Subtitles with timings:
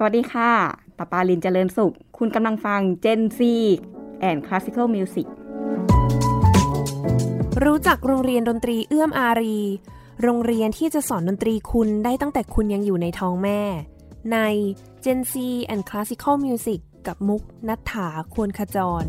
[0.00, 0.52] สวัสดีค่ะ
[0.98, 3.40] ปะปาลินเจริญสุข คุณกำลังฟัง Gen Z
[4.28, 5.26] and Classical Music
[7.64, 9.58] รู้จักโรงเรียนดนตรีเอื้อมอารี
[10.22, 13.60] โรงเรียนที่จะสอนดนตรีคุณได้ตั้งแต่คุณยังอยู่ในท้องแม่
[14.32, 14.38] ใน
[15.04, 15.34] Gen Z
[15.72, 19.04] and Classical Music กับมุกนัฐาควรขจร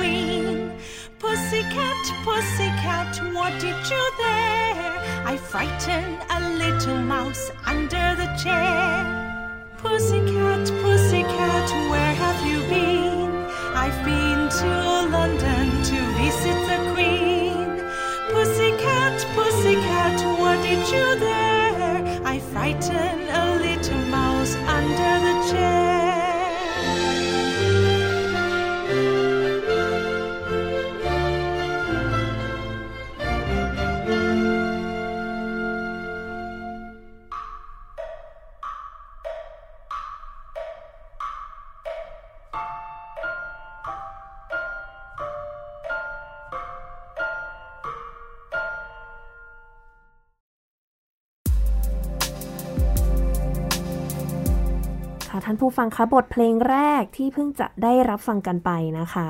[0.00, 0.72] queen.
[1.18, 4.92] Pussycat, pussycat, what did you there?
[5.32, 7.50] I frightened a little mouse
[55.50, 59.28] านผู้ฟังคะบทเพลงแรกที่เพิ่งจะได้รับฟังกันไปนะคะ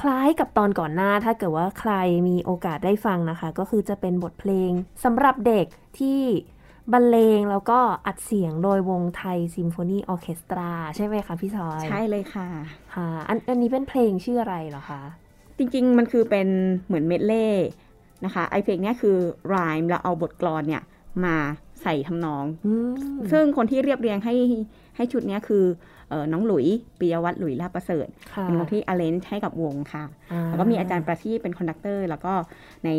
[0.00, 1.92] คล้ายกับตอนก่อนหน้าถ้าเกิดว่าใคร
[2.28, 4.70] มีโอกาสได้ฟังนะคะ ก็คือจะเป็นบทเพลง
[5.04, 5.66] สำหรับเด็ก
[5.98, 6.20] ที่
[6.92, 12.48] บรรเลงแล้วก็อัดเสียงโดยวงไทยซิมโฟนีออเคสตราใช่ไหมคะพี่ซอย ใช่เลยค่ะ
[12.94, 15.02] ค่ะอันอันนี้เป็นเพลงชื่ออะไรเหรอคะ
[15.58, 16.48] จริงๆ มันคือเป็น
[16.86, 17.46] เหมือนเมดเล่
[18.24, 19.16] นะคะ ไอเพลงนี้คือ
[19.54, 20.82] รายแล้วเอาบทกลอนเนี่ย
[21.24, 21.36] มา
[21.82, 22.92] ใส่ทำนองอืม
[23.32, 24.34] ซึ่งคนที่เรียบเรียงให้
[24.96, 25.64] ให้ชุดเนี้ยคือ
[26.08, 26.66] เออน้องหลุย
[26.98, 30.04] ปิยวัฒน์หลุยลาภประเสริฐค่ะเป็นคนที่ arrange ให้กับวงค่ะ
[30.46, 32.32] แล้วก็มีอาจารย์ประทีปเป็น conductor แล้วก็
[32.84, 32.90] ใน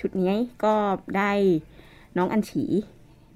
[0.00, 0.32] ชุดนี้
[0.64, 0.74] ก็
[1.16, 1.32] ได้
[2.16, 2.64] น้องอัญชี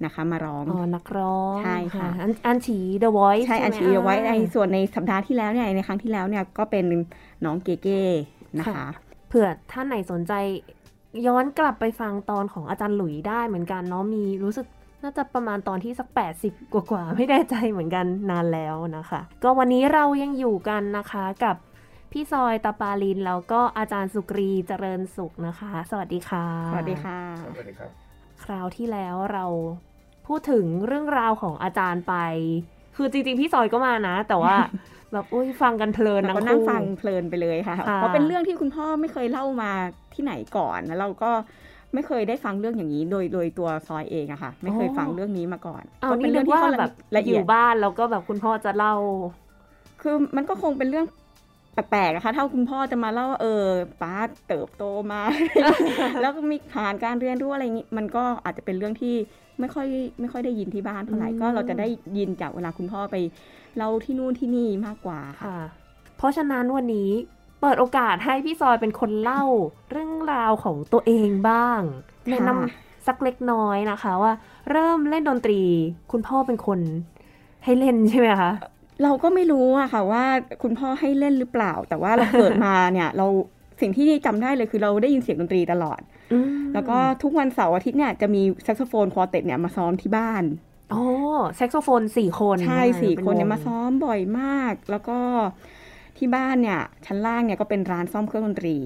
[0.05, 6.85] นะคะมาร้องอ๋อนักร้องใช่ค่ะอันอันฉี The Voice ใช่ไหมอัญชีเอาไว้ในอ่าส่วนในสัปดาห์ที่แล้วเนี่ยในครั้งที่แล้วเนี่ยก็เป็น
[7.45, 8.01] น้องเกเก้
[8.59, 8.85] นะคะค่ะ
[9.27, 10.33] เผื่อท่านไหนสนใจ
[11.27, 14.67] ย้อนกลับไปฟังตอนของอาจารย์หลุยได้เหมือนกันเนาะมีรู้สึก
[15.05, 16.07] น่าจะประมาณตอนที่สัก
[16.41, 21.55] 80 กว่าๆ ไม่แน่ใจเหมือนกันนานแล้วนะคะ ก็วันนี้เรายังอยู่กันนะคะกับ
[22.11, 27.89] พี่ซอยตาปาลิน แล้วก็อาจารย์สุกรีเจริญสุขนะคะ สวัสดีค่ะ สวัสดีค่ะ สวัสดีครับ
[28.43, 29.45] คราวที่แล้วเรา
[30.27, 32.15] พูดถึงเรื่องราวของอาจารย์ไป
[32.95, 34.55] คือจริงๆ พี่ซอยก็มานะ แต่ว่า
[35.13, 39.71] แบบอุ้ยฟังกันเพลินเราทั้งก็นั่งคู่ฟังเพลินไปเลยค่ะค่ะ เพราะเป็นเรื่องที่คุณพ่อไม่เคยเล่ามา
[40.13, 41.31] ที่ไหนก่อนแล้วเราก็
[41.95, 48.95] ไม่เคยได้ฟังเรื่องอย่างนี้ โดยโดยตัวซอยเองอะค่ะ ไม่เคยฟังเรื่องนี้มาก่อนเอาก็เป็นี่นนึเรื่อกงที่ว่าเขาแบบละอเอียดยู่บ้านแล้วก็แบบคุณพ่อจะเล่า
[50.01, 51.05] คือมันก็คงเป็นเรื่อง
[51.73, 53.63] แปลกๆนะคะถ้าคุณพ่อจะมาเล่าว่าเออ
[54.01, 54.15] ป้า
[54.47, 55.21] เติบโตมา
[56.21, 59.15] แล้วก็มีผ่านการเรียนรู้อะไรอย่างนี้มันก็อาจจะเป็นเรื่องที่
[59.59, 59.87] ไม่ค่อย
[60.19, 61.87] ไม่ค่อยได้ยินที่บ้านเท่าไหร่อืมก็เราจะได้
[62.17, 63.15] ยินจากเวลาคุณพ่อไป
[63.77, 65.59] เล่าที่นู่นที่นี่มากกว่าค่ะค่ะ
[66.17, 67.09] เพราะฉะนั้นวันนี้
[67.65, 69.43] เปิดโอกาสให้พี่ซอยเป็นคนเล่า
[69.91, 71.81] เรื่องราวของตัวเองบ้าง
[72.29, 74.33] แนะนำสักเล็กน้อยนะคะ ว่า
[74.71, 75.61] เริ่มเล่นดนตรี
[76.11, 76.79] คุณพ่อเป็นคน
[77.63, 78.51] ให้เล่นใช่ไหมคะ
[79.03, 80.23] เราก็ไม่รู้อะค่ะว่า
[80.63, 83.25] คุณพ่อให้เล่นหรือเปล่า แต่ว่าเราเกิดมาเนี่ยเรา
[83.81, 85.99] สิ่งที่จำได้เลยคือเราได้ยินเสียงดนตรีตลอด
[86.33, 90.43] อืมแล้วก็ทุกวันเสาร์อาทิตย์เนี่ยจะมีแซกโซโฟน quartet เนี่ยมาซ้อมที่บ้าน
[90.91, 91.05] โอ้
[91.55, 95.19] แซกโซโฟนสี่คน ใช่สี่คนเนี่ยเป็นวงมาซ้อมบ่อยมาก แล้วก็
[96.17, 98.77] ที่บ้านเนี่ยชั้นล่างเนี่ยก็เป็นร้านซ่อมเครื่องดนตรี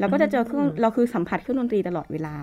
[0.00, 2.36] เราก็จะเจอเครื่องเราคือสัมผัสเครื่องดนตรีตลอดเวลา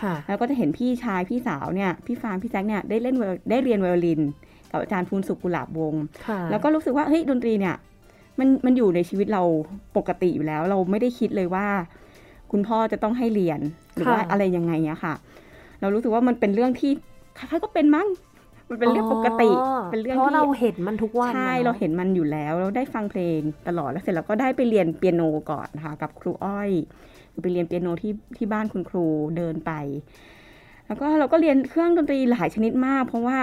[0.00, 4.20] ค่ะแล้วก็จะเห็นพี่ชายพี่สาวเนี่ยพี่ฟางพี่แจ็คเนี่ยได้เล่นไวโอได้เรียนไวโอลิน
[4.70, 7.74] กับอาจารย์ภูนสุขกุหลาบวงศ์ค่ะแล้วก็รู้สึกว่าเฮ้ยดนตรีเนี่ย
[8.38, 9.42] มันมันอยู่ในชีวิตเรา
[9.96, 11.66] ปกติอยู่แล้ว เราไม่ได้คิดเลยว่า
[12.52, 13.60] คุณพ่อจะต้องให้เรียน
[13.94, 15.14] หรือว่าอะไรยังไงเนี่ยค่ะ
[15.80, 16.92] เรารู้สึกว่ามันเป็นเรื่องที่
[17.36, 18.08] ใครๆก็เป็นมั้ง
[18.68, 26.70] มันเป็นเรื่องปกติอ๋อเป็นเรื่องเพราะที่เราเห็นมันทุกวันใช่อะเราเห็นมันอยู่แล้ว เราได้ฟังเพลงตลอดแล้วเสร็จแล้วก็ได้ไปเรียนเปียโนก่อนนะคะกับครูอ้อย
[27.42, 29.06] ไปเรียนเปียโนที่ที่บ้านคุณครู
[29.36, 29.72] เดินไป
[30.86, 33.38] แล้วก็เราก็เรียนเครื่องดนตรีหลายชนิดมาก เพราะว่า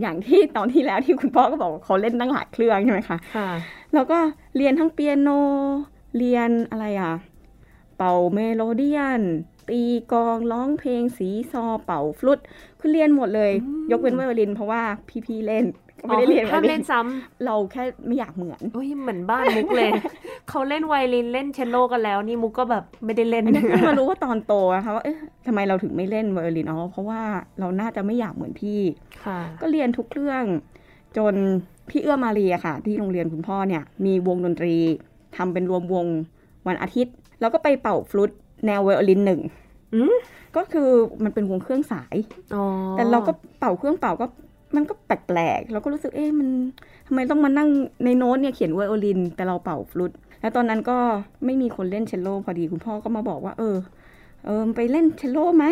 [0.00, 3.50] อย่างที่ตอนที่แล้วที่คุณพ่อก็บอกว่าเขาเล่นตั้งหลายเครื่องใช่ไหมคะค่ะ
[3.94, 4.18] แล้วก็
[4.56, 5.28] เรียนทั้งเปียโน
[6.18, 7.12] เรียนอะไรอะ
[7.96, 9.20] เป่าเมโลเดียน
[9.68, 9.82] ตี
[10.12, 12.38] กลองร้องเพลงสีซอเป่าฟลุต
[12.80, 14.82] คือเรียนหมดเลยอืมยกเว้นไวโอลิน เพราะว่า
[15.26, 15.64] พี่ๆเล่น
[16.00, 17.00] ก็ไม่ได้เรียนไวโอลินห้ามลิเล่นซ้ำ
[17.44, 19.90] เราแค่ไม่อยากเหมือนอุ้ยเหมือนบ้านมุกเลย
[20.50, 27.20] เขาเล่นไวโอลินเล่นเชลโลกันแล้ว นี่มุกก็แบบไม่ได้เล่นอันนี้เพิ่งมารู้ว่าตอนโตนะคะว่าเอ๊ะทำไมเราถึงไม่เล่นไวโอลินอ๋อเพราะว่า
[27.60, 28.80] เราน่าจะไม่อยากเหมือนพี่
[29.24, 30.44] ค่ะก็เรียนทุกเรื่อง
[31.16, 31.34] จน
[31.90, 34.74] พี่เอื้อมาเรียค่ะ ที่โรงเรียนคุณพ่อเนี่ย มีวงดนตรี
[35.36, 36.06] ทำเป็นรวมวง
[36.66, 38.30] วันอาทิตย์ แล้วก็ไปเป่าฟลุต
[38.66, 39.67] แนวไวโอลินหนึ่งอืม
[40.56, 40.88] ก็คือ
[41.24, 42.16] มันเป็นวงเครื่องสาย
[42.54, 42.64] อ๋อ
[42.96, 44.26] แต่เราก็เป่าเครื่องเป่าก็
[44.76, 46.48] มันก็แปลกๆเราก็รู้สึกเอ๊ะมัน
[47.06, 47.68] ทำไมต้องมานั่ง
[48.04, 50.98] ในโน้ตเนี่ยเขียนไวโอลิน แต่เราเป่าฟลุตแล้วตอนนั้นก็
[51.44, 53.76] ไม่มีคนเล่นเชลโลพอดีคุณพ่อก็มาบอกว่า เออ
[54.44, 55.66] เออไปเล่นเชลโลไหม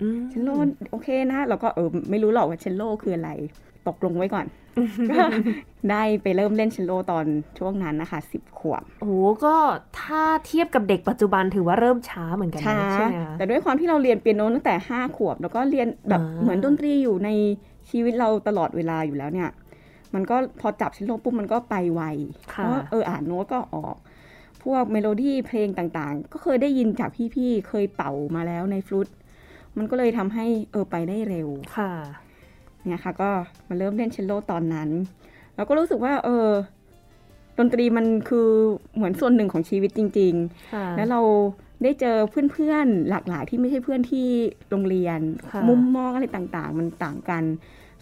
[0.00, 0.50] อืมเชลโล
[0.90, 3.30] โอเคนะเราก็เออไม่รู้หรอกว่าเชลโลคืออะไร
[3.88, 4.67] ตกลงไว้ก่อนก็
[5.90, 7.26] ได้ไปเริ่มเล่นเชลโลตอน
[7.58, 9.12] ช่วงนั้นนะคะสิบขวบโอ้โห
[9.44, 9.54] ก็
[10.00, 17.28] ถ้าเทียบกับเด็กปัจจุบันถือว่าเริ่มช้าเหมือนกันช้านะใช่ไหมคะแต่ด้วยความที่เราเรียนเปียโนตั้งแต่ห้าขวบ แล้วก็เรียนแบบอ่าเหมือนดนตรีอยู่ใน
[17.90, 19.50] ชีวิตเราตลอดเวลาอยู่แล้วเนี่ย
[20.14, 23.96] มันก็พอจับเชลโลปุ๊บมันก็ไปไวค่ะเพราะว่าเอออ่านโน้ตก็ออก
[24.64, 29.08] พวกเมโลดี้เพลงต่างๆ ก็เคยได้ยินจากพี่ๆ เคยเป่ามาแล้วในฟลุต
[29.78, 31.92] มันก็เลยทำให้เออไปได้เร็ว ค่ะ
[32.88, 33.30] เนี่ยค่ะก็
[33.68, 34.88] มาเริ่มเล่นเชลโลตอนนั้น
[35.56, 36.48] แล้วก็รู้สึกว่า เออ
[37.58, 38.48] ดนตรีมันคือ
[38.96, 40.34] เหมือนส่วนหนึ่งของชีวิตจริง
[40.74, 41.20] ค่ะๆแล้วเรา
[41.82, 42.16] ได้เจอ
[42.52, 44.28] เพื่อนๆหลากหลายที่ไม่ใช่เพื่อนที่
[44.70, 45.20] โรงเรียน
[45.52, 47.44] ค่ะมุมมองอะไรต่างๆ มันต่างกัน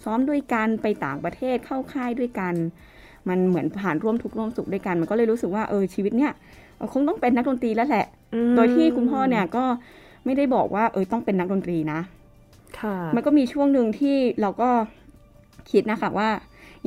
[0.04, 2.54] ซ้อมด้วยกันไปต่างประเทศเข้าค่ายด้วยกัน
[3.28, 6.32] มันเหมือนผ่านร่วมทุกข์ร่วมสุขด้วยกัน มันก็เลยรู้สึกว่าเออชีวิตเนี่ย
[6.76, 9.64] เออคงต้องเป็นนักดนตรีแล้วแหละอืมโดยที่คุณพ่อเนี่ยก็
[10.24, 12.15] ไม่ได้บอกว่าเออต้องเป็นนักดนตรีนะค่ะ
[13.14, 14.70] มันก็มีช่วงหนึ่งที่เราก็
[15.70, 16.28] คิดนะคะว่า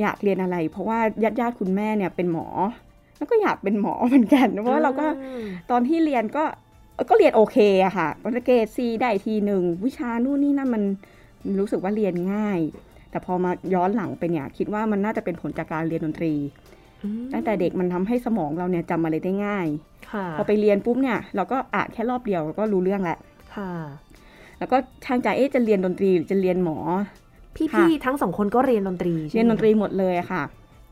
[0.02, 2.48] อยากเรียนอะไร เพราะว่าญาติญาติๆคุณแม่เนี่ยเป็นหมอ
[3.18, 6.44] แล้วก็อยากเป็นหมอเหมือนกัน เพราะว่าเราก็อืมตอนที่เรียนก็
[7.10, 8.08] ก็เรียนโอเคอะค่ะ
[8.46, 10.84] เกรดซีได้ทีหนึ่งวิชานู่นนี่นั่นมัน
[11.60, 12.60] รู้สึกว่าเรียนง่าย
[13.12, 16.34] แต่พอมาย้อนหลังไปเนี่ย คิดว่ามันน่าจะเป็นผลจากการเรียนดนตรี
[17.34, 19.68] ตั้งแต่เด็กมันทำให้สมองเราเนี่ยจำอะไรได้ง่าย
[20.12, 23.18] ค่ะพอไปเรียนปุ๊บเนี่ย เราก็อ่านแค่รอบเดียวเราก็รู้เรื่องแหละ
[23.56, 23.72] ค่ะ
[24.60, 26.78] แล้วก็ช่างใจเอ๊ะจะเรียนดนตรีหรือจะเรียนหมอ
[27.56, 30.44] พี่ค่ะพี่ทั้งสองคนก็เรียนดนตรีใช่ไหมเรียนดนตรีหมดเลยอะค่ะ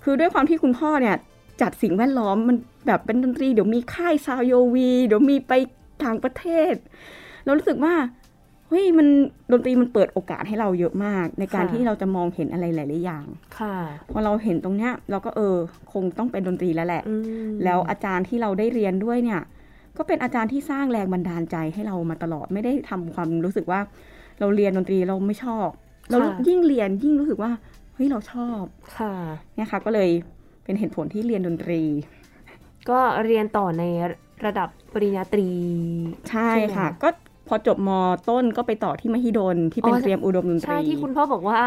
[0.03, 1.15] คือด้วยความที่คุณพ่อเนี่ย
[1.61, 2.57] จัดสิ่งแวดล้อมมัน
[2.87, 5.53] แบบเป็นดนตรีเดี๋ยวมีค่ายซาวโยวีเดี๋ยวมีไป
[6.03, 6.73] ต่างประเทศ
[7.45, 7.93] เรารู้สึกว่า
[8.69, 9.07] เฮ้ยมัน
[9.51, 13.25] ดนตรีมันเปิดโอกาสให้เราเยอะมาก ในการที่เราจะมองเห็นอะไรหลายๆอย่าง
[13.59, 13.75] ค่ะ
[14.11, 15.55] พอเราเห็นตรงเนี้ย เราก็เออ
[15.93, 17.15] คงต้องเป็นดนตรีแล้วแหละอื
[17.47, 19.41] มแล้วอาจารย์ที่เราได้เรียนด้วยเนี่ย
[19.97, 23.79] ก็เป็นอาจารย์ที่สร้างแรงบันดาลใจให้เรามาตลอดไม่ได้ทำความรู้สึกว่า
[24.39, 25.67] เราเรียนดนตรีเราไม่ชอบ
[26.11, 27.51] เรายิ่งเรียนยิ่งรู้สึกว่า
[27.93, 28.63] เฮ้ยเราชอบ
[28.97, 29.13] ค่ะ
[29.55, 30.09] เนี่ยค่ะก็เลย
[30.63, 31.81] เป็นเหตุผลที่เรียนดนตรี
[32.89, 33.83] ก็เรียนต่อใน
[34.45, 35.49] ระดับปริญญาตรี
[36.29, 37.09] ใช่ใช่ไหมค่ะคะก็
[37.47, 37.89] พอจบม
[38.29, 41.59] ต้นก็ไปต่อที่มหิดลที่เป็นอ๋อเตรียมอุดมดนตใช่รีที่คุณพ่อบอกว่า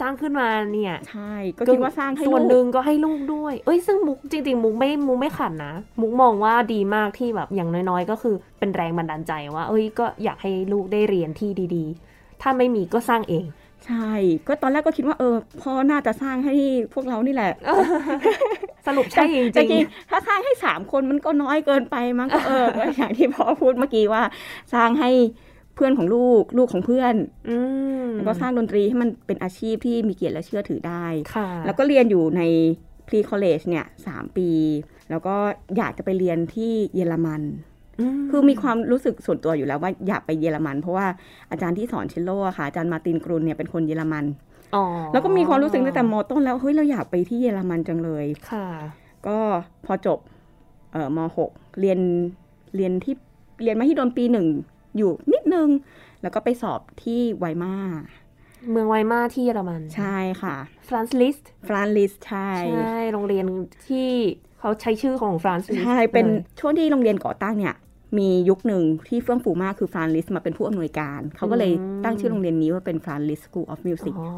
[0.00, 13.46] สร้างขึ้นมาเนี่ย ใช่ ก็คิดว่าสร้างให้ส่วนลูกหนึ่งก็ให้ลูกด้วย เอ้ย ซึ่งมุกจริง ๆ มุกไม่มุกไม่ขัดนะ มุกมองว่าดีมากที่แบบอย่างน้อยๆ ก็คือเป็นแรงบันดาลใจว่า เอ้ย ก็อยากให้ลูกได้เรียนที่ดีๆ ถ้าไม่มีก็สร้างเอง
[13.86, 14.10] ใช่
[14.46, 16.54] ก็ตอนแรกก็คิดว่าเออพ่อน่าจะสร้างให้
[16.94, 17.52] พวกเรานี่แหละ
[18.86, 19.24] สรุปใช่
[19.56, 24.22] จแต่ริงจริงๆถ้าสร้างให้สามคนมันก็น้อยเกินไปมั้งก็เออก็อย่างที่พ่อพูดเมื่อกี้ว่า
[24.74, 25.10] สร้างให้
[25.74, 27.56] เพื่อนของลูก ลูกของเพื่อนๆอื
[28.04, 32.42] มแล้วก็สร้างดนตรีให้มันเป็นอาชีพที่มีเกียรติและเชื่อถือได้ค่ะแล้วก็เรียนอยู่ใน
[33.08, 34.50] pre college เนี่ยสามปี
[35.10, 35.34] แล้วก็
[35.76, 37.42] อยากจะไปเรียนที่เยอรมัน
[38.30, 41.06] คือมีความรู้สึกส่วนตัวอยู่แล้วว่าอยากไปเยอรมัน เพราะว่า
[41.50, 44.24] อาจารย์ที่สอนเชลโลอะค่ะ อาจารย์มาร์ตินกรุนเนี่ยเป็นคนเยอรมัน
[44.74, 48.66] อ๋อแล้วก็มีความรู้สึกตั้งแต่มต้นแล้วเฮ้ยเราอยากไปที่เยอรมันจังเลยค่ะ
[49.26, 49.36] ก็
[49.86, 50.18] พอจบ
[50.92, 51.50] เอ่อมหก
[51.80, 51.98] เรียน
[52.76, 53.14] เรียนที่
[53.62, 54.46] เรียนมาที่โดนปีหนึ่ง
[54.96, 55.68] อยู่นิดนึง
[56.22, 57.74] แล้วก็ไปสอบที่ไวมา
[58.70, 60.56] เมืองไวมาที่เยอรมัน ใช่ค่ะ
[60.88, 61.36] ฟรานซ์ลิสต์
[61.68, 63.46] ฟรานซ์ลิสต์ใช่ ใช่ โรงเรียน
[63.88, 64.08] ที่
[64.58, 66.26] เขาใช้ชื่อของฟรานซ์ลิสต์ใช่ เป็น
[66.60, 67.74] ช่วงที่โรงเรียนก่อตั้งเนี่ย
[68.18, 71.72] มียุคหนึ่งที่เฟื่องฟูมากคือฟรานซ์ลิสต์มาเป็นผู้อำนวยการ เขาก็เลย
[72.04, 74.28] ตั้งชื่อโรงเรียนนี้ว่าเป็นฟรานลิส School of Music อ๋อ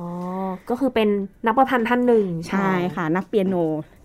[0.71, 1.09] ก็คือเป็น
[1.47, 3.55] นักประพันธ์ท่านหนึ่ง ใช่ค่ะ นักเปียโน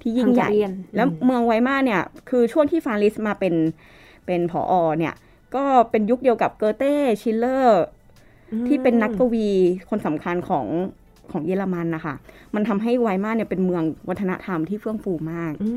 [0.01, 3.55] ที่ยิ่งใหญ่ Hungarian แล้วอืมเมืองไวมาเนี่ย คือช่วงที่ฟรานซ์ลิสต์มาเป็น
[4.25, 5.13] เป็นผอ.เนี่ย
[5.55, 7.83] ก็เป็นยุคเดียวกับเกอเต้ชิลเลอร์
[8.67, 9.49] ที่เป็นนักกวี
[9.89, 10.65] คนสำคัญของ
[11.31, 12.15] ของเยอรมันนะคะ
[12.55, 15.69] มันทำให้ไวมาเนี่ยเป็นเมืองวัฒนธรรมที่เฟื่องฟูมากอื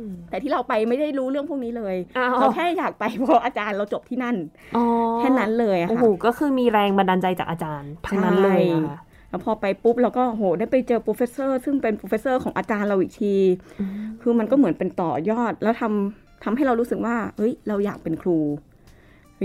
[0.00, 4.36] มแต่ที่เราไปไม่ได้รู้เรื่องพวกนี้เลยอ้าวเราแค่อยากไปเพราะอาจารย์เราจบที่นั่น
[4.76, 4.84] อ๋อ
[5.18, 9.00] แค่นั้นเลยอะโอ้ค่ะโห ก็คือมีแรงบันดาลใจจากอาจารย์ทั้งนั้นเลยใช่อะ
[9.30, 13.34] แล้วพอไปปุ๊บเราก็โหได้ไปเจอ professor ซึ่งเป็น professor ของอาจารย์เราอีกที
[13.80, 13.90] อืม
[14.22, 18.71] คือมันก็เหมือนเป็นต่อยอดแล้วทำทำให้เรารู้สึกว่า เฮ้ย เราอยากเป็นครูเรา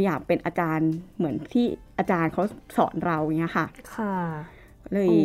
[0.05, 1.65] อยากเป็นอาจารย์เหมือนที่
[1.97, 2.43] อาจารย์เขา
[2.77, 4.15] สอนเราอย่างเงี้ยค่ะ ค่ะ
[4.93, 5.19] เลยโอ้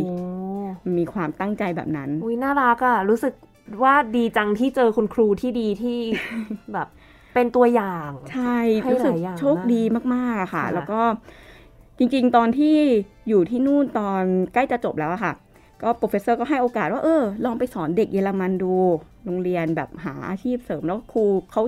[0.99, 3.35] มีความตั้งใจแบบนั้น อุ้ยน่ารักอะรู้สึก
[3.83, 5.99] ว่าดีจังที่เจอคุณครูที่ดีที่
[6.73, 6.89] แบบ
[7.35, 9.83] เป็นตัวอย่างใช่ให้รู้สึกหลายอย่างโชคดี
[10.15, 11.01] มากๆอะค่ะค่ะ แล้วก็
[11.99, 12.77] จริง ๆ ตอนที่
[13.29, 14.23] อยู่ที่นู่นตอน
[14.55, 15.33] ใกล้จะจบแล้วอะค่ะ
[15.83, 18.75] ก็ professor ก็ให้โอกาสว่าเออ ลองไปสอนเด็กเยอรมันดู
[19.25, 21.63] โรงเรียนแบบหาอาชีพเสริมแล้วครูเขา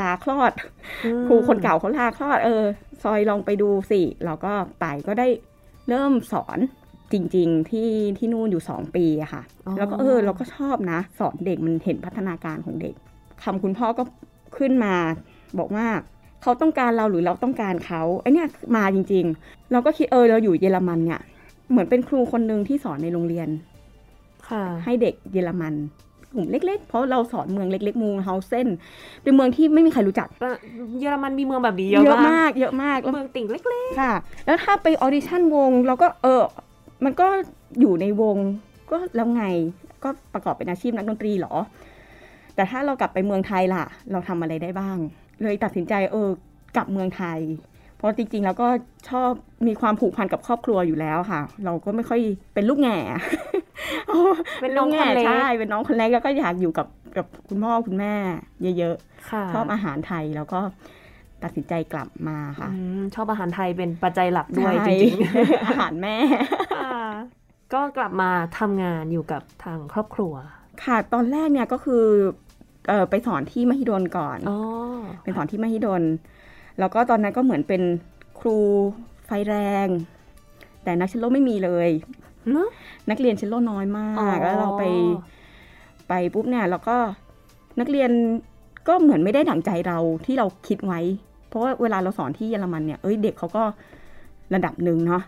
[0.00, 0.52] ลาคลอด
[1.04, 2.64] อืมครูคนเก่าเขาลาคลอด เออ
[3.02, 5.28] ซอยลองไปดูสิเราก็ไปก็ได้
[5.88, 6.58] เริ่มสอน
[7.12, 12.94] จริง ๆ ที่ที่นู่นอยู่สองปีอะค่ะอ๋อแล้วก็เออ เราก็ชอบนะ สอนเด็กมันเห็นพัฒนาการของเด็ก
[13.42, 14.02] คำคุณพ่อก็
[14.56, 14.94] ขึ้นมา
[15.58, 15.86] บอกว่า
[16.42, 21.20] เขาต้องการเราหรือเราต้องการเขาไอเดียมาจริง ๆ เราก็คิดเออเราอยู่เยอรมันเนี่ย
[21.70, 23.48] เหมือนเป็นครูคนหนึ่งที่สอนในโรงเรียน
[24.48, 25.74] ค่ะ ให้เด็กเยอรมัน
[26.34, 28.68] กลุ่มเล็กๆ เพราะเราสอนเมืองเล็กๆมูลเฮาเซน
[29.22, 30.28] เป็นเมืองที่ไม่มีใครรู้จัก
[31.00, 33.62] เยอรมันมีเมืองแบบนี้เยเยอะอะมามากกเยอะมากแล้วเมืองติ่งเล็ก
[34.00, 34.12] ค่ะ
[34.46, 36.42] แล้วถ้าไปออดิชั่นวงเราก็เออ
[37.04, 37.26] มันก็
[37.80, 38.36] อยู่ในวง
[38.90, 39.44] ก็แล้วไง
[40.04, 41.54] ก็ประกอบเป็นอาชีพนักดนตรีเหรอ
[42.54, 44.98] แต่ถ้าเรากลับไปเมืองไทยล่ะ เราทำอะไรได้บ้าง
[45.42, 46.28] เลยตัดสินใจเออ
[46.76, 47.40] กลับเมืองไทย
[47.96, 48.68] เพราะจริงๆ แล้วก็
[49.10, 49.30] ชอบ
[49.66, 52.20] มีความผูกพันกับครอบครัวอยู่แล้วค่ะ เราก็ไม่ค่อย
[52.54, 53.53] เป็นลูกแง่ๆ
[54.60, 58.14] เป็นน้องลูคนเล็กใช่เป็นน้องคนเล็กแล้วก็อยากอยู่กับกับคุณพ่อคุณแม่
[58.78, 58.96] เยอะ
[59.30, 60.60] ค่ะๆชอบอาหารไทยแล้วก็
[61.42, 65.18] ตัดสินใจกลับมาค่ะอืมชอบอาหารไทยเป็นปัจจัยหลักด้วยใช่จริง
[65.66, 67.00] อาหารแม่ๆค่ะ
[67.74, 70.34] ก็กลับมาทำงานอยู่กับทางครอบครัว
[70.84, 72.04] ค่ะ ตอนแรกเนี่ยก็คือ
[72.88, 74.58] เออไปสอนที่มหิดลก่อนอ๋อ
[75.22, 76.02] เป็นสอนที่มหิดล
[76.78, 77.82] แล้วก็ตอนนั้นก็เหมือนเป็น
[78.40, 78.58] ครู
[79.26, 79.88] ไฟแรง
[80.84, 82.68] แต่นักเชลโลไม่มีเลยเนอะ
[83.10, 84.82] นักเรียนเชลโลน้อยมาอ๋อกแล้วเราไป
[86.08, 86.96] ไปปุ๊บเนี่ยเราก็
[87.80, 88.10] นักเรียน
[88.88, 91.00] ก็เหมือนไม่ได้ดั่งใจเราที่เราคิดไว้
[91.48, 93.62] เพราะว่าเวลาเราสอนที่เยอรมันเนี่ยเอ้ยเด็กเขาก็
[94.54, 95.22] ระดับหนึ่งเนาะ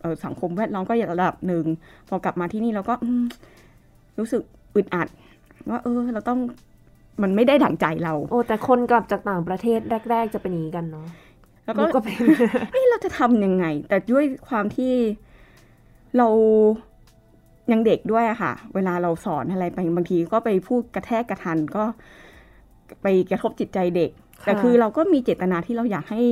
[0.00, 1.64] เออสังคมแวดล้อมก็อย่างระดับหนึ่ง
[2.08, 3.22] พอกลับมาที่นี่เราก็อืม
[4.18, 4.42] รู้สึก
[4.74, 5.08] อึดอัด
[5.70, 6.38] ว่า เออ เราต้อง
[7.22, 9.80] มันไม่ได้ดั่งใจเรา โอ้แต่คนกลับจากต่างประเทศ
[10.10, 11.06] แรก ๆ จะเป็นอย่างนี้กันเนาะ
[11.64, 12.18] แล้วก็มุกก็เป็น
[12.72, 14.92] เอ๊ะเราจะทำยังไง แต่ด้วยความที่
[16.18, 16.28] เรา
[17.72, 21.84] ยังเด็กด้วยอะค่ะ เวลาเราสอนอะไรไปบางทีก็ไปพูดกระแทกกระทันก็
[23.02, 24.10] ไปกระทบจิตใจเด็ก
[24.42, 26.22] ค่ะแต่คือเราก็มีเจตนาที่เราอยากให้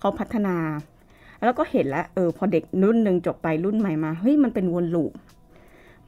[0.00, 0.56] เขาพัฒนา
[1.46, 5.12] แล้วก็เห็นแล้วเออพอเด็กรุ่นหนึ่งจบไปรุ่นใหม่มา เฮ้ยมันเป็นวน loop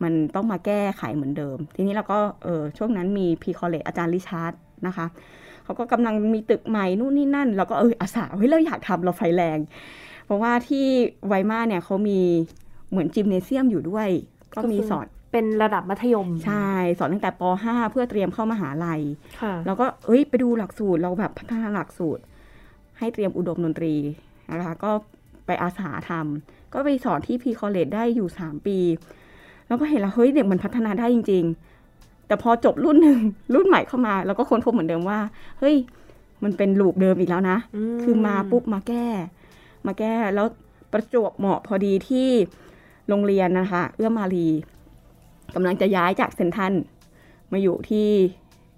[0.03, 4.53] มันต้องมาแก้ไขเหมือนเดิม ทีนี้เราก็เออช่วงนั้นมี Pre-College อาจารย์ริชาร์ด
[4.87, 5.07] นะคะ
[5.65, 9.59] เขาก็กำลังมีตึกใหม่นู่นนี่นั่น เราก็เอออาสาเฮ้ยเราอยากทำเราไฟแรง
[10.25, 10.85] เพราะว่าที่
[11.27, 12.21] ไวมาร์เนี่ยเขามี
[12.91, 14.09] เหมือน Gymnasium อยู่ด้วย
[14.55, 19.01] ก็มีสอนเป็นระดับมัธยม ใช่ สอนตั้งแต่ป .5 เพื่อเตรียมเข้ามหาลัย
[19.41, 22.23] ค่ะแล้วก็เอ้ยไปดูหลักสูตรเราแบบพัฒนาหลักสูตร
[22.99, 23.95] ให้เตรียมอุดมดนตรี
[24.51, 24.91] นะคะก็
[25.47, 28.79] ไปอาสาทำก็ไปสอนที่พีคอเลจได้อยู่สามปี
[29.67, 31.45] แล้วก็เห็นแล้วเฮ้ยเด็กมันพัฒนาได้จริง
[31.87, 33.21] ๆ แต่พอจบรุ่นหนึ่ง
[33.55, 35.19] รุ่นใหม่เข้ามาเราก็ค้นพบเหมือนเดิมว่า
[35.61, 35.77] เฮ้ย
[36.45, 39.07] มันเป็นลูปเดิมอีกแล้วนะอืมคือมาปุ๊บมาแก้
[39.87, 40.47] มาแก้แล้ว
[40.93, 42.29] ประจวบเหมาะพอดีที่
[43.09, 44.47] โรงเรียนนะคะ เอื้อมารี
[45.55, 46.73] กำลังจะย้ายจากเซนทรัน
[47.53, 48.09] มาอยู่ที่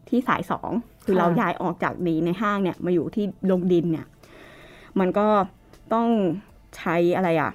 [0.09, 0.71] ที่สายสอง
[1.05, 4.07] คือค่ะเราย้ายออกจากดีในห้างเนี่ย มาอยู่ที่ลงดินเนี่ย
[4.99, 5.27] มันก็
[5.95, 6.09] ต้อง
[6.77, 7.53] ใช้อะไรอะ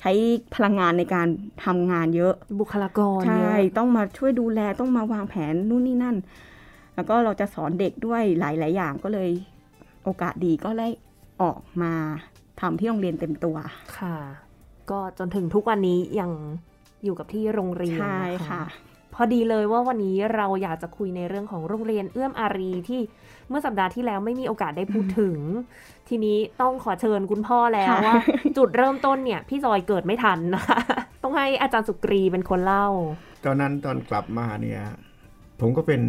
[0.00, 0.12] ใช้
[0.54, 1.28] พลังงานในการ
[1.64, 6.16] ทำงานเยอะบุคลากรใช่เยอะต้องมาช่วยดูแลต้องมาวางแผนนู่นนี่นั่น
[6.94, 9.30] แล้วก็เราจะสอนเด็กด้วยหลาย ๆ อย่างก็เลย
[10.04, 10.88] โอกาสดีก็ได้
[11.42, 11.92] ออกมา
[12.60, 13.56] ทำที่โรงเรียนเต็มตัว
[13.98, 14.16] ค่ะ
[14.90, 16.30] ก็จนถึงทุกวันนี้ยัง
[17.04, 18.62] อยู่กับที่โรงเรียนใช่นค่ะ
[19.14, 23.00] พอดีเลยว่าวันนี้เราอยากจะคุยในเรื่องของโรงเรียนเอื้อมอารีที่
[23.48, 25.38] เมื่อสัปดาห์ที่แล้วไม่มีโอกาสได้พูดถึง
[26.08, 28.14] ทีนี้ต้องขอเชิญคุณพ่อแล้วค่ะว่า
[28.56, 30.80] จุดเริ่มต้นเนี่ย พี่จอยเกิดไม่ทันนะคะ
[31.22, 32.88] ต้องให้อาจารย์สุกรีเป็นคนเล่า
[33.44, 34.80] ตอนนั้นตอนกลับมาเนี่ย
[35.60, 36.00] ผมก็เป็น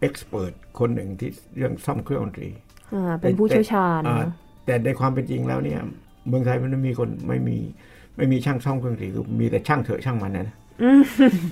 [0.00, 2.50] เอ็กซ์เพรสคนหนึ่งที่เรื่องซ่อมเครื่องดนตรี
[2.94, 4.30] อ่าเป็นผู้เชี่ยวชาญอ่านะ
[4.66, 5.80] แต่ในความเป็นจริงแล้วเนี่ย
[6.28, 7.58] เมืองไทยมันไม่มีคนไม่มี
[8.16, 11.02] ไม่มีช่างซ่อมเครื่องดนตรีคือมีแต่ช่างเถอะช่างมันนะนะอืม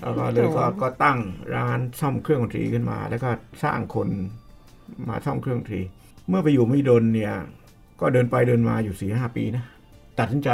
[0.02, 1.18] แล้วก็เลยก็ก็ตั้ง
[1.56, 3.30] ร้านซ่อมเครื่องดนตรีขึ้นมา แล้วก็
[3.62, 4.08] สร้างคน
[5.08, 5.80] มาซ่อมเครื่องดนตรี
[6.28, 7.34] เมื่อไปอยู่ไม่ดนเนี่ย
[8.00, 9.64] ก็เดินไปเดินมาอยู่สี่ห้าปีนะ
[10.18, 10.50] ตัดสินใจ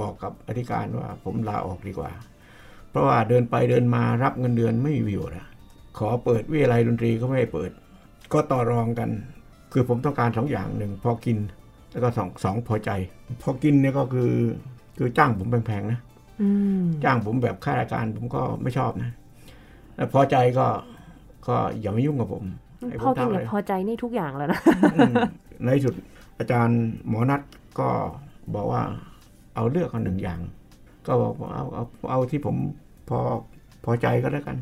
[0.00, 2.10] บอกกับอธิการว่า ผมลาออกดีกว่า
[2.90, 5.46] เพราะว่าเดินไปเดินมารับเงินเดือนไม่มีประโยชน์อะ
[5.98, 7.70] ขอเปิดวิทยาลัยดนตรีก็ไม่ให้เปิด
[8.32, 9.10] ก็ต่อรองกัน
[9.72, 11.38] คือผมต้องการสองอย่างหนึ่งพอกิน
[11.92, 12.90] แล้วก็สองสองพอใจ
[13.42, 14.32] พอกินเนี่ยก็คือ
[14.96, 16.00] คือจ้างผมแพงๆนะ
[16.42, 16.48] อื
[16.82, 19.10] มจ้างผมแบบข้าราชการผมก็ไม่ชอบนะ
[19.96, 20.66] แล้วพอใจก็
[21.46, 22.44] ก็อย่ามายุ่งกับผม
[22.88, 24.60] ให้ผพ่อมกินทำอะกัไรบพอใจนี่ทุกอย่างแล้วนะ
[24.94, 25.14] อืม
[25.64, 25.94] ในที่สุด
[26.38, 27.42] อาจารย์หมอนัท
[27.80, 27.88] ก็
[28.54, 28.82] บอกว่า
[29.54, 30.40] เอาเลือกเอาหนึ่งอย่าง
[31.06, 32.56] ก็บอกว่าเอาเอาเอาที่ผม
[33.08, 33.18] พอ
[33.84, 34.56] พอใจก็แล้วกัน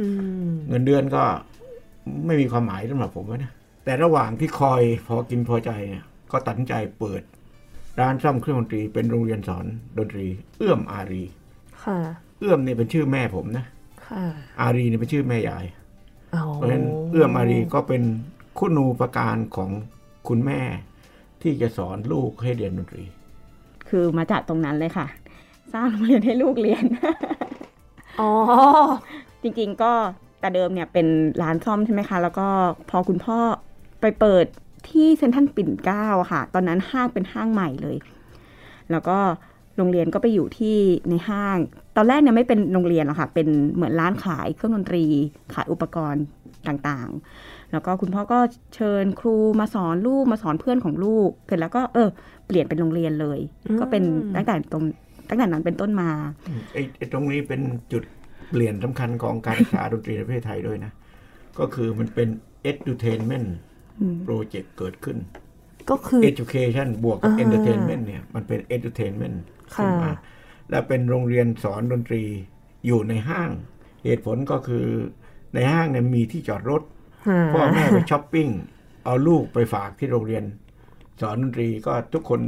[0.00, 0.06] อื
[0.50, 1.22] มเงินเดือนก็
[2.26, 3.52] ไม่มีความหมายสำหรับผมนะ
[3.84, 7.22] แต่ระหว่างที่คอยพอกินพอใจเนี่ยก็ตัดสินใจเปิด
[8.00, 9.66] ร้านซ่อมเครื่องดนตรีเป็นโรงเรียนสอน
[9.98, 11.24] ดนตรี เอื้อมอารี
[11.84, 11.98] ค่ะ
[12.38, 13.64] เอื้อมเนี่ยเป็นชื่อแม่ผมนะ
[14.06, 14.24] ค่ะ
[14.60, 15.64] อารีเนี่ยเป็นชื่อแม่ยาย
[16.32, 18.02] เอาเพราะฉะนั้นเอื้อมอารีก็เป็น
[18.58, 19.70] คุณูปการของ
[20.28, 20.60] คุณแม่
[21.42, 23.04] ที่จะสอนลูกให้เรียนดนตรี
[23.88, 25.06] คือมาจากตรงนั้นเลยค่ะ
[25.72, 26.84] สร้างโรงเรียนให้ลูกเรียน
[28.20, 28.30] อ๋อ
[29.42, 29.92] จริงๆก็
[30.40, 31.06] แต่เดิมเนี่ยเป็น
[31.42, 32.46] ร้านซ่อมใช่ไหมคะ แล้วก็
[32.90, 33.38] พอคุณพ่อ
[34.00, 34.46] ไปเปิด
[34.88, 37.96] ที่เซ็นทรัลปิ่นเกล้าอะค่ะ ตอนนั้นห้างเป็นห้างใหม่เลย
[38.90, 39.18] แล้วก็
[39.76, 40.76] โรงเรียนก็ไปอยู่ที่
[41.08, 41.58] ในห้าง
[41.96, 45.04] ตอนแรกเนี่ยไม่เป็นโรงเรียนหรอกค่ะ เป็นเหมือนร้านขายเครื่องดนตรี
[45.54, 46.24] ขายอุปกรณ์
[46.68, 48.38] ต่างๆ แล้วก็คุณพ่อก็
[48.74, 52.08] เชิญครูมาสอนลูกมาสอนเพื่อนของลูก เสร็จแล้วก็เออ
[52.46, 54.02] เปลี่ยนเป็นโรงเรียนเลยอืมก็เป็น
[54.36, 54.84] ตั้งแต่ตรง
[55.28, 56.10] ตั้งแต่นั้นเป็นต้นมา
[56.72, 57.60] ไอ้ไอ้ตรงนี้เป็น
[57.92, 58.02] จุด
[58.50, 60.92] เปลี่ยนสำคัญของการศึกษาดนตรีในประเทศไทยด้วยนะ
[61.58, 62.28] ก็คือมันเป็น
[62.70, 63.48] edutainment
[64.00, 65.16] อืม project เกิดขึ้น
[65.90, 69.36] ก็คือ education บวกกับอ่า entertainment เนี่ย มันเป็น edutainment
[69.74, 70.10] ค่ะขึ้นมา
[70.70, 72.22] และเป็นโรงเรียนสอนดนตรี
[72.86, 73.50] อยู่ในห้าง
[74.04, 74.86] เหตุผลก็คือ
[75.54, 76.82] ในห้างเนี่ยมีที่จอดรถ
[77.52, 78.48] พ่อแม่ไปช้อปปิ้ง
[79.04, 80.44] เอาลูกไปฝากที่โรงเรียน
[81.20, 82.40] สอนดนตรีก็ทุกคน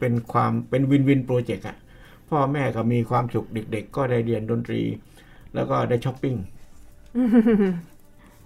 [0.00, 1.76] เป็นความเป็น win-win project อะ
[2.30, 4.80] พ่อแม่ก็มีความสุขเด็กๆ ก็ได้เรียนดนตรี
[5.54, 6.36] แล้วก็ได้ช้อปปิ้ง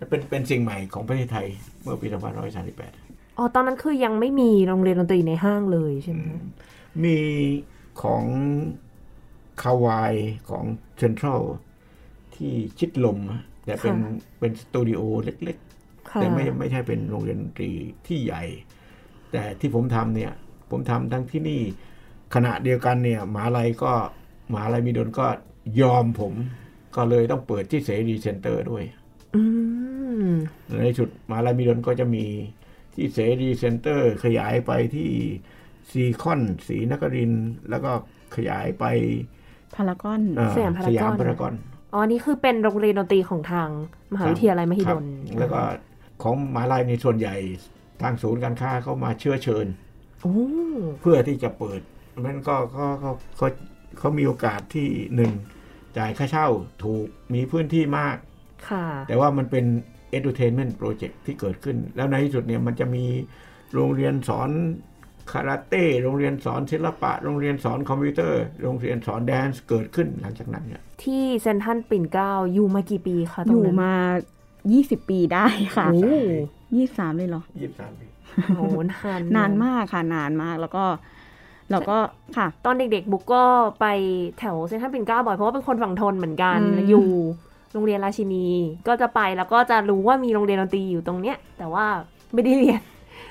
[0.08, 1.46] เป็นเป็นสิ่งใหม่ของประเทศไทย
[1.82, 2.06] เมื่อปี
[2.72, 6.20] 2538อ๋อตอนนั้นคือยังไม่มีโรงเรียนดนตรีในห้างเลยใช่ไหม
[7.04, 7.18] มี
[8.02, 8.24] ของ
[9.62, 10.14] คาวาย
[10.50, 10.64] ของ
[10.98, 11.40] เซ็นทรัล
[12.34, 17.70] ที่ชิดลมอะแต่เป็นค่ะเป็นสตูดิโอเล็กๆค่ะแต่ไม่ไม่ใช่เป็นโรงเรียนดนตรี
[18.06, 18.44] ที่ใหญ่
[19.32, 20.32] แต่ที่ผมทำเนี่ย
[20.70, 21.60] ผมทำทั้งที่นี่
[22.34, 23.92] ขณะเดียวกันเนี่ยมหาลัยก็
[24.52, 25.26] มหาลัยมีดนก็
[25.80, 26.32] ยอมผม
[26.96, 29.05] ก็เลยต้องเปิดที่เสรีเซ็นเตอร์ด้วยอืม
[30.78, 32.24] ในสุดมหาลัยมีดนก็จะมี
[32.94, 35.10] ที่เสรีเซ็นเตอร์ ขยายไปที่
[35.90, 37.90] ซีคอนศรีนครินทร์แล้วก็
[38.36, 38.84] ขยายไป
[39.74, 41.54] พารากอนเอ่อสยามพารากอนสยามพารากอน
[41.92, 43.68] อ๋อนี่คือเป็นโรงเรียนดนตรีของทาง
[44.12, 45.04] มหาวิทยาลัยมหิดลครับ
[45.38, 45.60] แล้วก็
[46.22, 47.36] ของมหาลัยในส่วนใหญ่
[48.02, 49.66] ทางศูนย์การค้าเข้ามาเชื้อเชิญ
[50.22, 50.34] โอ้
[51.00, 51.80] เพื่อที่จะเปิด
[52.24, 53.48] มันก็ก็ก็เขา
[53.98, 55.32] เขามีโอกาสที่หนึ่ง
[55.98, 56.48] จ่ายค่าเช่า
[56.84, 58.25] ถูกมีพื้นที่มากค่ะ
[59.08, 59.64] แต่ว่ามันเป็น
[60.16, 63.04] entertainment project ที่เกิดขึ้น แล้วในที่สุดเนี่ยมันจะมี
[63.74, 64.50] โรงเรียนสอน
[65.32, 73.94] คาราเต้โรงเรียนสอนศิลปะ โรงเรียนสอนคอมพิวเตอร์ โรงเรียนสอนแดนซ์เกิดขึ้นหลังจากนั้นเนี่ยที่เซ็นทรัลปิ่นเกล้าอยู่มากี่ปีคะอยู่ตรงนั้นมา
[74.50, 76.00] 20 ปีได้ค่ะโอ้
[76.76, 78.06] ยี่สามเลยเหรอยี่สิบสามปี
[78.56, 80.84] โหนานนานมากค่ะนานมากแล้วก็
[81.70, 81.98] เราก็
[82.36, 83.44] ค่ะ ตอนเด็กๆ บุ๊กก็
[83.80, 83.86] ไป
[84.38, 87.08] แถวเซนทรัลปิ่นเกล้าบ่อยเพราะว่าเป็นคนฝั่งทนเหมือนกันอืมอยู่
[87.76, 88.46] โรงเรียนราชินี
[88.88, 91.86] ก็จะไปแล้วก็จะรู้ว่ามีโรงเรียนดนตรีอยู่ตรงเนี้ย แต่ว่า
[92.32, 92.80] ไม่ได้เรียน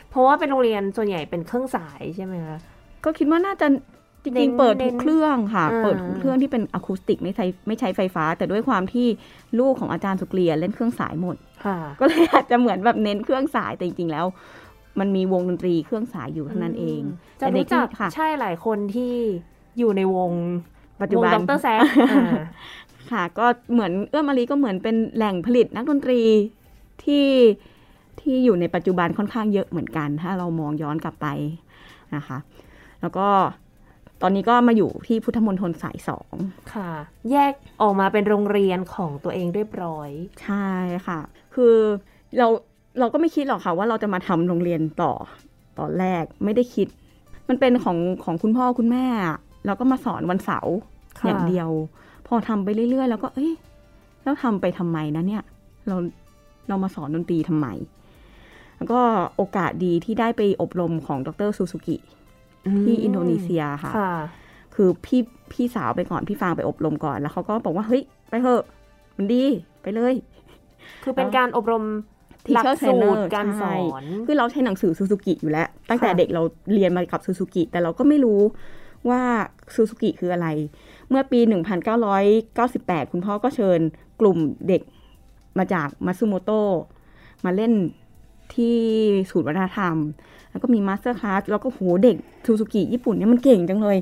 [0.09, 2.57] เพราะว่าเป็นโรงเรียนส่วนใหญ่เป็นเครื่องสายใช่ไหมคะ
[3.03, 3.67] ก็คิดว่าน่าจะ
[4.25, 9.07] จเน้รินงๆเปิดเน้ทุนกเครื่องค่ะอ่าเปิดทุกเครื่องที่เป็นอะคูสติกไม่ใช้ไม่ใช้ไฟฟ้า แต่ด้วยความที่
[9.59, 14.25] ลูกของอาจารย์สุกเลียเล่นเครื่องสายหมดค่ะก็เลยอาจจะเหมือนแบบเน้นเครื่องสายแต่จริงๆแล้ว
[14.99, 17.01] มันมีวงดนตรีเครื่องสายอยู่เท่านั้นเอง
[17.41, 19.13] จะแต่เด็รู้จักที่ค่ะใช่หลายคนที่
[19.79, 20.31] อยู่ในวง
[21.01, 21.79] ปัจจุบันวงดรแซก
[22.11, 22.31] อ่า
[23.11, 26.21] ค่ะ ก็เหมือนเอื้อมอารีก็เหมือนเป็นแหล่งผลิตนักดนตรี
[27.03, 27.27] ที่
[28.19, 31.27] ที่อยู่ในปัจจุบันค่อนข้างเยอะเหมือนกัน ถ้าเรามองย้อนกลับไป
[32.15, 32.37] นะคะ
[33.01, 33.27] แล้วก็
[34.21, 36.35] ตอนนี้ก็มาอยู่ที่พุทธมณฑลสายสอง
[36.73, 36.91] ค่ะ
[37.31, 40.09] แยกออกมาเป็นโรงเรียนของตัวเองเรียบร้อย
[40.43, 40.69] ใช่
[41.07, 41.19] ค่ะ
[41.55, 41.75] คือ
[42.37, 42.47] เรา
[42.99, 45.13] เราก็ไม่คิดหรอกค่ะว่าเราจะมาทำโรงเรียนต่อ
[45.79, 46.87] ตอนแรกไม่ได้คิด
[47.49, 50.75] มันเป็นของของคุณพ่อคุณแม่อะเราก็มาสอนวันเสาร์
[51.19, 51.69] ค่ะอย่างเดียว
[52.27, 53.53] พอทำไปเรื่อยๆ แล้วก็ เอ้ย
[54.23, 55.43] แล้วทำไปทำไมนะเนี่ย
[55.87, 55.95] เรา
[56.67, 57.67] เรามาสอนดนตรีทำไม
[58.77, 58.99] แล้วก็
[59.35, 61.97] โอกาสดีที่ได้ไปอบรมของดรซูซูกิ
[62.83, 64.13] ที่อินโดนีเซียค่ะค่ะ
[64.75, 68.63] คือพี่พี่สาวไปก่อนพี่ฟางไปอบรมก่อนแล้วเขาก็บอกว่าเฮ้ยไปเถอะ
[69.17, 69.43] มันดี
[69.81, 70.13] ไปเลย
[71.03, 71.83] คือเป็นการอบรม
[72.45, 76.41] Teacher หลักสูตร Trainer การสอนใช่คือเราใช้หนังสือซูซูกิอยู่แล้ว ตั้งแต่ค่ะเด็กเรา
[76.73, 78.41] เรียนมากับซูซูกิแต่เราก็ไม่รู้
[79.09, 79.21] ว่า
[79.75, 80.47] ซูซูกิคืออะไร
[81.09, 81.39] เมื่อปี
[82.45, 83.79] 1998 คุณพ่อก็เชิญ
[84.19, 84.37] กลุ่ม
[84.67, 84.81] เด็ก
[85.57, 86.69] มาจากมัตสึโมโตะ
[87.45, 87.73] มาเล่น
[88.55, 88.77] ที่
[89.31, 89.95] ศูนย์วัฒนธรรม
[90.51, 92.15] แล้วก็มี master class แล้วก็โหเด็ก
[92.45, 93.97] ซูซูกิญี่ปุ่นเนี่ยมันเก่งจังเลย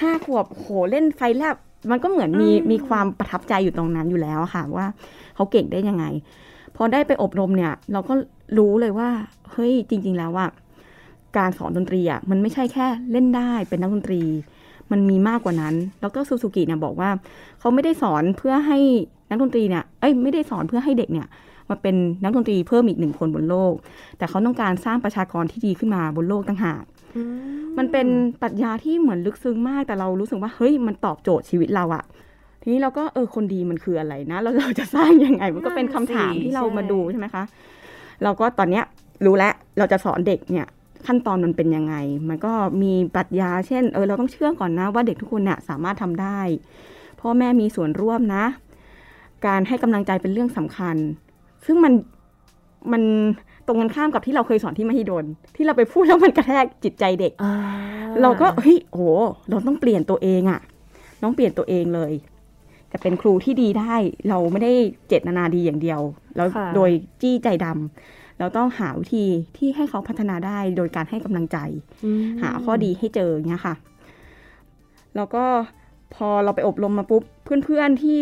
[0.00, 1.56] ห้าขวบโหเล่นไฟแลบ
[1.90, 4.86] มันก็เหมือนมีอืมมีความประทับใจอยู่ตรงนั้นอยู่แล้วอะค่ะ ว่า
[5.34, 6.04] เขาเก่งได้ยังไง
[6.76, 8.14] พอได้ไปอบรมเนี่ย เราก็
[8.58, 9.08] รู้เลยว่า
[9.52, 10.46] เฮ้ยจริง ๆ แล้วว่า
[11.36, 14.22] การสอนดนตรีอะมันไม่ใช่แค่เล่นได้เป็นนักดนตรี
[14.92, 17.10] มันมีมากกว่านั้นดรซูซูกิเนี่ยบอกว่า
[17.60, 18.78] เขาไม่ได้สอนเพื่อให้
[19.30, 21.26] นักดนตรีเนี่ย เอ้ยไม่ได้สอนเพื่อให้เด็กเนี่ย
[21.70, 23.74] มาเป็นนักดนตรีเพิ่มอีกหนึ่งคนบนโลก
[24.18, 26.82] แต่เขาต้องการสร้างประชากรที่ดีขึ้นมาบนโลกต่างหาก
[27.16, 27.22] อื
[27.78, 28.06] มันเป็น
[28.42, 32.04] ปรัชญาที่เหมือนลึกซึ้งมาก แต่เรารู้สึกว่าเฮ้ยมันตอบโจทย์ชีวิตเราอะ
[32.62, 37.44] ทีนี้เราก็เออคนดีมันคืออะไรนะแล้วเราจะสร้างยังไง มันก็เป็นคำถามที่เรามาดูใช่ไหมคะ
[38.24, 38.84] เราก็ตอนเนี้ย
[39.24, 40.66] รู้แล้วเราจะสอนเด็กเนี่ย
[41.06, 41.94] ขั้นตอนมันเป็นยังไง
[42.28, 46.40] มันก็มีปรัชญาเช่น เออเราต้องเชื่อก่อนนะว่าเด็กทุกคนเนี่ยสามารถทำได้
[47.20, 48.44] พ่อแม่มีส่วนร่วมนะ
[49.46, 50.96] การให้กำลังใจเป็นเรื่องสำคัญ
[51.66, 51.92] ซึ่งมัน
[52.92, 53.02] มัน
[53.66, 55.24] ตรงกันข้ามกับที่เราเคยสอนที่มหิดล
[55.56, 57.54] ที่เราไปพูดแล้วมันกระแทกจิตใจเด็กอ่า
[58.22, 59.04] เราก็เฮ้ยโอ้โห
[59.50, 60.60] เราต้องเปลี่ยนตัวเองอะ
[61.22, 62.12] ต้องเปลี่ยนตัวเองเลย
[62.92, 63.94] จะเป็นครูที่ดีได้
[64.28, 64.72] เราไม่ได้
[65.08, 66.00] เจตนาดีอย่างเดียว
[66.36, 66.90] แล้วค่ะโดย
[67.22, 71.58] จี้ใจดำ เราต้องหาวิธีที่ให้เขาพัฒนาได้โดยการให้กำลังใจ
[72.04, 73.74] อืมหาข้อดีให้เจออย่างเงี้ยค่ะ
[75.16, 75.44] แล้วก็
[76.14, 77.22] พอเราไปอบรมมาปุ๊บ
[77.64, 78.16] เพื่อนๆที่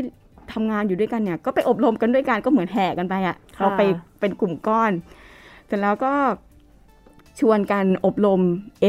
[0.53, 3.83] ทำงานอยู่ด้วยกันเนี่ย ก็ไปอบรมกันด้วยกันก็เหมือนแห่กันไปอะ่ะเราไป
[4.21, 4.93] เป็นกลุ่มก้อน
[5.67, 6.13] เสร็จแล้วก็
[7.41, 8.41] ชวนกันอบรม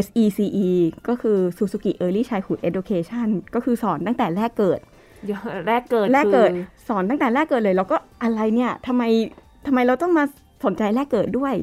[0.05, 0.69] SECE
[1.07, 4.79] ก็คือ Suzuki Early Childhood Education ก็คือสอนตั้งแต่แรกเกิด
[5.25, 9.03] เดี๋ยวแรกเกิดแรกเกิดคือสอนตั้งแต่แรกเกิดเลย แล้วก็อะไรเนี่ยทำไม
[9.67, 10.23] ทำไมเราต้องมา
[10.65, 11.53] สนใจแรกเกิดด้วย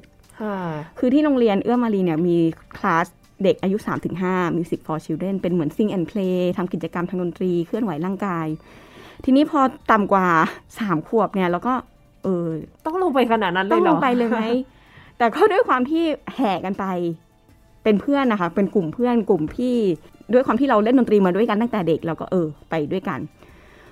[0.41, 0.57] ค่ะ
[0.99, 2.37] คือที่โรงเรียนเอื้อมารีเนี่ยมี
[2.79, 3.07] คลาส
[3.43, 3.77] เด็กอายุ
[4.17, 8.47] 3-5 Music for Children เป็นเหมือน Sing and Play ทำกิจกรรมทางดนตรี เคลื่อนไหวร่างกาย
[9.25, 10.27] ทีนี้พอต่ำกว่า
[10.73, 11.75] 3 ขวบเนี่ยเราก็
[12.25, 12.47] เออ
[12.87, 14.41] ต้องลงไปขนาดนั้นเลต้อยงเหรลองไปเลยไหม
[15.19, 16.05] แต่ก็ด้วยความที่
[16.35, 16.85] แห่กันไป
[17.85, 19.77] เป็นเพื่อนนะคะ เป็นกลุ่มเพื่อนกลุ่มพี่
[20.33, 23.21] ด้วยความที่เราเล่นดนตรีมาด้วยกันตั้งแต่เด็กเราก็เออ ไปด้วยกัน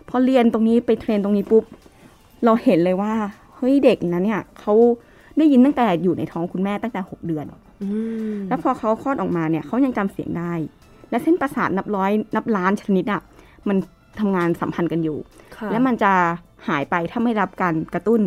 [0.09, 1.65] พอเรียนตรงนี้ไปเทรนตรงนี้ปุ๊บ
[2.45, 4.75] เราเห็นเลยว่าเฮ้ยเด็กนั้นเนี่ยเขา
[5.38, 7.44] ได้ยินตั้งแต่อยู่ในท้องคุณแม่ตั้งแต่หกเดือน
[7.83, 7.88] อื
[8.33, 10.53] มแล้วพอเขาคลอดออกมาเนี่ยเขายังจำเสียงได้
[11.11, 13.20] และเส้นประสาทนับร้อยนับล้านชนิดอะ่ะ
[13.68, 13.77] มัน
[14.20, 15.18] ทำงานสัมพันธ์กันอยู่
[15.57, 16.12] ค่ะและมันจะ
[16.68, 18.20] หายไปถ้าไม่รับการกระตุ้น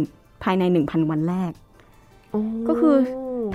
[0.44, 1.52] ภายใน1,000วันแรก
[2.32, 2.96] โอ้ก็คือ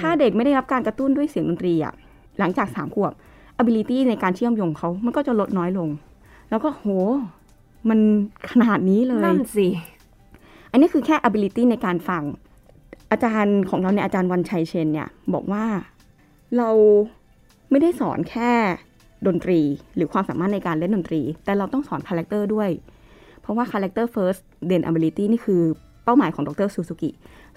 [0.01, 1.95] ถ้าเด็กไม่ได้รับการกระตุ้นด้วยเสียงดนตรีอะ
[2.38, 3.12] หลังจากสามขวบ
[3.61, 5.88] ability ในการเชื่อมโยงเขามันก็จะลดน้อยลง
[6.51, 6.85] แล้วก็โห
[7.88, 7.99] มัน
[8.51, 9.69] ขนาดนี้เลย นั่นสิ
[10.71, 12.23] อันนี้คือแค่ ability ในการฟัง
[13.11, 15.65] อาจารย์ของเราเนี่ยอาจารย์วันชัยเชนเนี่ยบอกว่า
[16.57, 16.71] เรา
[17.71, 18.53] ไม่ได้สอนแค่
[19.27, 19.61] ดนตรี
[19.97, 22.71] หรือความสามารถในการเล่นดนตรี แต่เราต้องสอน character ด้วย
[23.41, 25.63] เพราะว่าคาแรคเตอร์ first then ability นี่คือ
[26.05, 27.11] เป้าหมายของดรซูซูกิ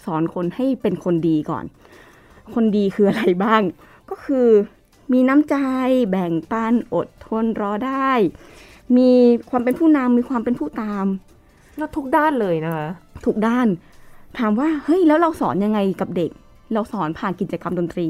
[0.05, 1.65] สอนคนให้เป็นคนดีก่อน
[2.55, 3.61] คนดีคืออะไรบ้าง
[4.09, 4.47] ก็คือ
[5.13, 5.55] มีน้ำใจ
[6.09, 8.11] แบ่งปันอดทนรอได้
[8.97, 9.09] มี
[9.49, 11.05] ความเป็นผู้นำมีความเป็นผู้ตาม
[11.77, 12.87] แล้วทุกด้านเลยนะคะ
[13.25, 13.67] ทุกด้าน
[14.37, 16.31] ถามว่าเฮ้ยแล้วเราสอนยังไงกับเด็ก
[16.73, 18.09] เราสอนผ่านกิจกรรมดนตรี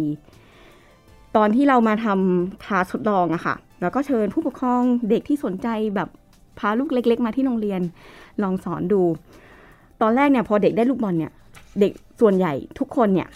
[1.35, 6.09] ตอนที่เรามาทำคลาสทดลองอะค่ะแล้วก็เชิญผู้ปกครองเด็กที่สนใจแบบ
[6.59, 7.81] พาลูกเล็ก ๆ มาที่โรงเรียน
[8.43, 9.01] ลองสอนดู
[10.01, 11.31] ตอนแรกเนี่ยพอเด็กได้ลูกบอลเนี่ย
[11.79, 13.29] เด็กส่วนใหญ่ทุกคนเนี่ย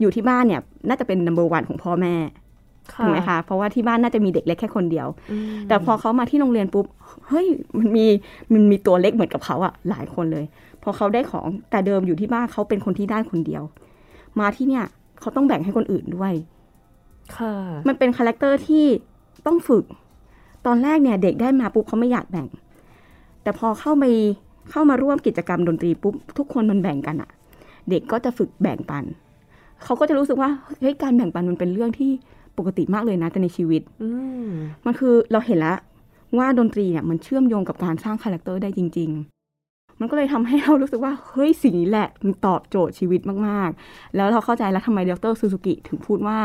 [0.00, 2.14] อยู่ที่บ้านเนี่ยน่าจะเป็น number one ของพ่อแม่
[2.94, 6.86] ถูกไหมคะเพราะว่าที่บ้านน่าจะมีเด็กเล็กแค่คนเดียวอืมแต่พอเขามาที่โรงเรียนปุ๊บ
[7.28, 7.46] เฮ้ย
[7.78, 8.06] มันมี
[8.52, 10.44] มันมีตัวเล็กเหมือนกับเขาอะหลายคนเลย
[10.82, 13.62] พอเขาได้ของแต่เดิมอยู่ที่บ้านเขาเป็นคนที่ได้คนเดียว
[14.40, 14.84] มาที่เนี่ย
[15.20, 16.32] เขาต้องแบ่งให้คนอื่นด้วย
[17.36, 17.54] ค่ะ
[17.88, 18.84] มันเป็น character ที่
[19.46, 19.84] ต้องฝึก
[20.66, 22.46] ตอนแรกเนี่ยเด็กได้มาปุ๊บเขาไม่อยากแบ่ง
[23.42, 24.04] แต่พอเข้าไป
[24.70, 27.30] เข้ามาร่วมกิจกรรมดนตรีปุ๊บทุกคนมันแบ่งกันอะ
[27.90, 29.04] เด็กก็จะฝึกแบ่งปัน
[29.84, 32.10] เขาก็จะรู้สึกว่าเฮ้ยการแบ่งปันมันเป็นเรื่องที่
[32.58, 34.10] ปกติมากเลยนะแต่ในชีวิตอื
[34.46, 34.48] ม
[34.84, 35.78] มันคือเราเห็นแล้ว
[36.38, 46.38] ว่าดนตรีเนี่ยมันเชื่อมโยงกับการสร้าง character ได้จริง ๆ มันก็เลยทำให้เรารู้สึกว่าเฮ้ยสิ่งนี้แหละมันตอบโจทย์ชีวิตมากๆ แล้วเราเข้าใจแล้วทำไมดรซูซูกิถึงพูดว่า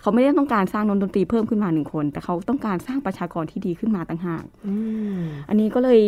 [0.00, 4.74] เขาไม่ได้ต้องการสร้างดนตรีเพิ่มขึ้นมาหนึ่งคน แต่เขาต้องการสร้างประชากรที่ดีขึ้นมาต่างหากอื
[5.16, 6.00] มอันนี้ก็เลย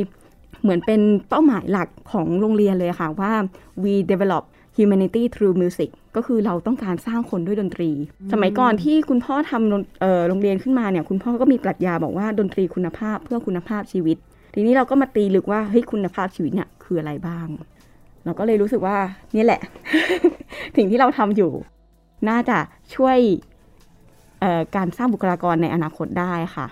[0.63, 3.33] เหมือนเป็นเป้าหมายหลักของโรงเรียนเลยค่ะว่า
[3.83, 4.43] we develop
[4.77, 7.90] humanity through music ก็คือเราต้องการสร้างคนด้วยดนตรี
[8.33, 14.16] สมัยก่อนที่คุณพ่อทำโรงเอ่อโรงเรียนขึ้นมาเนี่ยคุณพ่อก็มีปรัชญาบอกว่าดนตรีคุณภาพเพื่อคุณภาพชีวิต
[14.55, 17.46] ทีนี้เราก็มาตีลึกว่าเฮ้ยคุณภาพชีวิตเนี่ยคืออะไรบ้าง
[18.25, 18.96] เราก็เลยรู้สึกว่า
[19.37, 19.61] นี่แหละ
[20.77, 21.51] สิ่งที่เราทำอยู่
[22.29, 22.59] น่าจะ
[22.94, 23.18] ช่วย
[24.40, 26.66] เอ่อการสร้างบุคลากรในอนาคตได้ค่ะ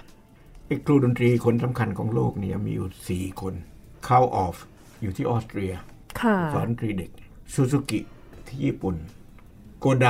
[0.67, 3.55] ไอ้ครูดนตรีคนสำคัญของโลกเนี่ยมีอยู่สี่คน
[4.05, 4.57] คาร์ลออร์ฟ
[5.03, 5.73] อยู่ที่ออสเตรีย
[6.21, 7.11] ค่ะสอนดนตรีเด็ก
[7.53, 8.01] ซูซูกิ
[8.47, 8.95] ที่ญี่ปุ่น
[9.81, 10.09] โคดาย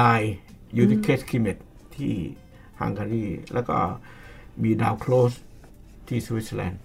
[0.74, 1.56] อยู่ที่เคชเคเมต
[1.96, 2.12] ที่
[2.80, 3.76] ฮังการีแล้วก็
[4.62, 5.32] มีดาลโครซ
[6.08, 6.80] ที่สวิตเซอร์แลนด์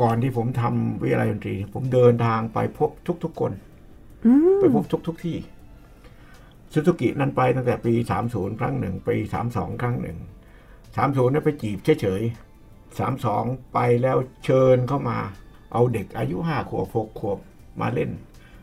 [0.00, 2.90] ก่อนที่ผมทำวิทยาลัยดนตรี ผมเดินทางไปพบ
[3.24, 3.52] ทุก ๆ คน
[4.58, 5.38] ไปพบทุกๆที่
[6.72, 7.94] ซูซูกินั่นไปตั้งแต่ปี
[8.28, 9.16] 30 ครั้งหนึ่งปี
[9.48, 10.18] 32 ครั้งหนึ่ง
[10.74, 15.18] 30เนี่ยไปจีบเฉยๆ 32 ไปแล้วเชิญเข้ามา
[15.72, 17.38] เอาเด็กอายุ 5 ขวบ 6 ขวบ
[17.80, 18.10] มาเล่น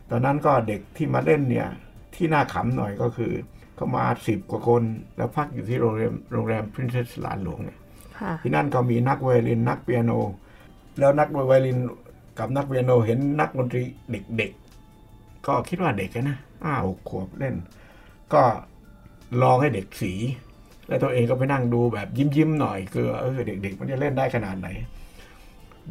[0.09, 1.67] ตอนนั้นก็เด็กที่มาเล่นเนี่ย
[2.15, 3.31] ที่น่าขำหน่อยก็คือ
[3.75, 4.83] เขามาสิบกว่าคน
[5.17, 7.79] แล้วพักอยู่ที่โรงแรมโรงแรมพรินเซสหลานหลวงเนี่ย
[8.19, 10.11] ค่ะที่นั่นก็มีนักไวโอลินนักเปียโน
[10.99, 11.77] แล้วนักไวโอลิน
[12.39, 13.81] กับนักเปียโนเห็นนักดนตรี
[14.37, 17.55] เด็กๆ ก็คิดว่าเด็กอะนะอ้าวขวบเล่น
[18.33, 18.43] ก็
[19.41, 20.13] ลองให้เด็กสี
[20.87, 24.67] แล้วตัวเองก็ไปนั่งดูแบบยิ้มๆหน่อยคือเออเด็กๆมันจะเล่นได้ขนาดไหน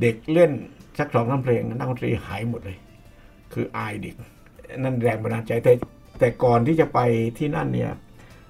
[0.01, 0.51] เด็กเล่น
[0.99, 2.79] สักสองสามเพลงนักดนตรีหายหมดเลย
[3.53, 4.15] คืออายเด็ก
[4.83, 5.73] นั่นแรงบันดาลใจแต่
[6.23, 7.01] แต่ก่อนที่จะไป
[7.39, 7.93] ที่นั่นเนี่ย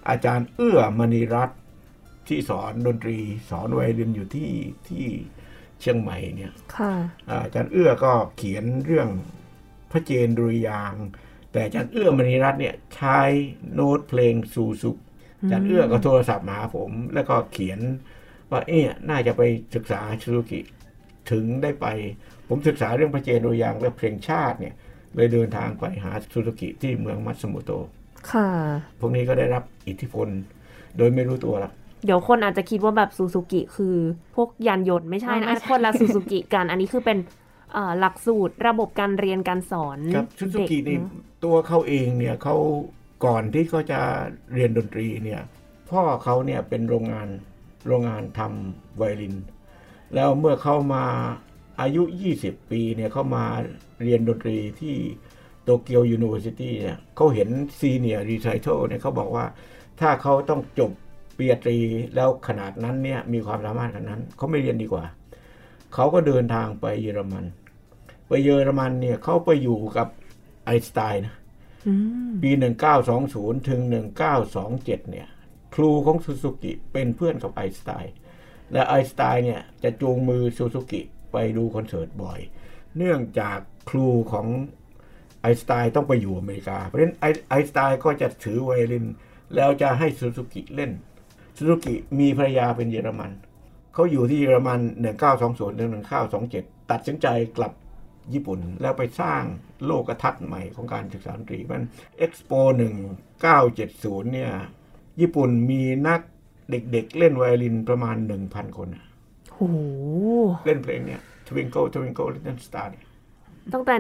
[0.09, 1.59] อาจารย์เอื้อมณีรัตน์
[2.29, 3.19] ที่สอนดนตรี
[3.51, 4.53] สอนไวโอลินอยู่ที่
[4.89, 5.07] ที่
[5.81, 6.93] เชียงใหม่เนี่ยค่ะ
[7.29, 9.09] อ่าอาจารย์เอื้อก็เขียนเรื่อง
[9.91, 11.07] พระเจนดุริยางค์
[11.53, 13.19] แต่อาจารย์เอื้อมณีรัตน์เนี่ยใช้
[13.75, 14.99] โน้ตเพลงซูซูกิ
[15.41, 17.81] อาจารย์เอื้อก็โทรศัพท์มาหาผม แล้วก็เขียน
[18.51, 19.43] ว่าเอ๊ะน่าจะไป
[19.75, 20.61] ศึกษาซูซูกิ
[21.31, 21.87] ถึงได้ไป
[22.49, 24.75] ผมศึกษาเรื่องพระเจนดุริยางค์และเพลงชาติเนี่ย
[25.15, 27.85] เลยเดินทางไปหาซูซูกิที่เมืองมัตสึโมโตะ
[28.31, 28.49] ค่ะ
[29.01, 30.29] พวกนี้ก็ได้รับอิทธิพล
[30.97, 31.71] โดยไม่รู้ตัวละ
[32.05, 33.97] เดี๋ยวคนอาจจะคิดว่าแบบซูซูกิคือ
[34.37, 37.19] พวกยานยนต์ไม่ใช่นะอ๋อไม่ใช่คนละซูซูกิกันอันนี้คือเป็น
[37.73, 41.13] เอ่อหลักสูตรระบบการเรียนการสอนครับซูซูเด็กกินี่เนอะ
[41.45, 42.57] ตัวเขาเองเนี่ยเขา
[43.25, 44.01] ก่อนที่เขาจะ
[44.55, 45.41] เรียนดนตรีเนี่ย
[45.91, 47.29] พ่อเขาเนี่ยเป็นโรงงาน
[47.87, 49.35] โรงงานทำไวโอลิน
[50.15, 51.05] แล้วเมื่อเขามา
[51.81, 52.03] อายุ
[52.39, 53.45] 20 ปีเนี่ยเขามา
[54.03, 54.95] เรียนดนตรีที่
[55.63, 59.45] โตเกียว University เนี่ยเขาเห็น senior recital เนี่ยเขาบอกว่า
[60.01, 60.91] ถ้าเขาต้องจบ
[61.37, 61.77] ปริญญาตรี
[62.15, 65.05] แล้วขนาดนั้นเนี่ยมีความสามารถขนาดนั้นเขาไม่เรียนดีกว่า
[65.95, 67.45] เขาก็เดินทางไปเยอรมัน
[68.29, 70.09] ไปเยอรมันเนี่ยเขาไปอยู่กับ
[70.65, 71.35] ไอน์สไตน์นะ
[71.87, 71.95] อื
[72.29, 72.51] มปี
[73.11, 73.81] 1920 ถึง
[74.47, 75.29] 1927 เนี่ย
[75.75, 78.15] ครูของซูซูกิเป็นเพื่อนกับไอน์สไตน์
[78.73, 82.41] และไอน์สไตน์เนี่ยจะจูงมือซูซูกิ ไปดูคอนเสิร์ตบ่อย
[82.97, 83.59] เนื่องจาก
[83.91, 84.47] ครูของ
[85.41, 87.17] ไอน์สไตน์ต้องไปอยู่อเมริกา เพราะฉะนั้น
[87.49, 89.07] ไอน์สไตน์ก็จะถือไวโอลิน
[89.55, 90.93] แล้วจะให้ซูซูกิเล่น
[91.57, 93.33] ซูซูกิมีภรรยาเป็นเยอรมัน
[93.95, 94.81] เขาอยู่ที่เยอรมัน
[95.31, 95.91] 1920ถึง
[96.41, 97.73] 1927 ตัดสินใจกลับ
[98.33, 99.43] ญี่ปุ่นแล้วไปสร้าง
[99.87, 101.83] โลกทัศน์ใหม่ของการศึกษาดนตรีมัน
[102.19, 102.53] เอ็กซ์โป
[103.43, 104.53] 1970 เนี่ย
[105.21, 106.21] ญี่ปุ่นมีนัก
[106.71, 108.17] เด็กๆเล่นไวโอลินประมาณ
[108.47, 108.89] 1,000 คน
[109.63, 109.77] น่ะโห
[110.67, 113.05] เล่นเพลงเนี่ย Twinkle Twinkle Little Star เนี่ย
[113.73, 113.95] ตั้งแต่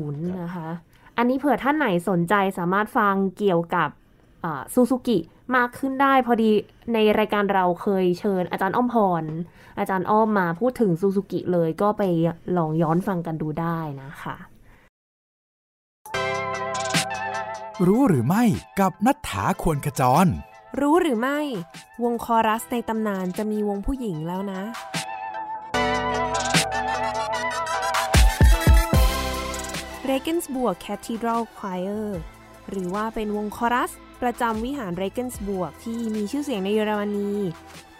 [0.00, 0.68] 1970 นะคะ
[1.16, 3.88] อันนี้เผื่อท่านไหนสนใจสามารถฟังเกี่ยวกับ
[4.74, 5.18] ซูซูกิ
[5.56, 6.50] มากขึ้นได้พอดี
[6.94, 9.24] ในรายการเราเคยเชิญอาจารย์อ้อมพร
[9.78, 12.02] อาจารย์อ้อมมาพูดถึงซูซูกิเลยก็ไป
[12.56, 14.36] ลองย้อนฟังกันดูได้นะคะ
[17.86, 18.44] รู้หรือไม่
[18.80, 20.26] กับนัฐถาควรขจร
[20.80, 21.40] รู้หรือไม่
[22.04, 24.62] วงคอรัสในตำนานจะมีวงผู้หญิงแล้วนะ
[30.10, 32.06] r e g e n s b u r g Cathedral Choir
[32.70, 33.90] หรือว่าเป็นวงคอรัส
[34.22, 37.30] ประจำวิหาร r e g e n s b u r g ที่มีชื่อเสียงในเยอรมนี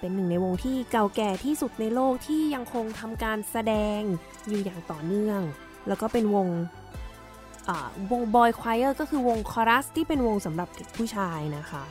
[0.01, 4.01] เป็นหนึ่งในวงที่เก่าแก่ที่สุดในโลกที่ยังคงทำการแสดง
[4.49, 5.41] อยู่อย่างต่อเนื่อง
[5.89, 6.49] แล้วก็เป็นวง
[8.11, 11.85] วงบอยควายเออร์ก็คือวงคอรัสที่เป็นวงสำหรับเด็กผู้ชายนะคะ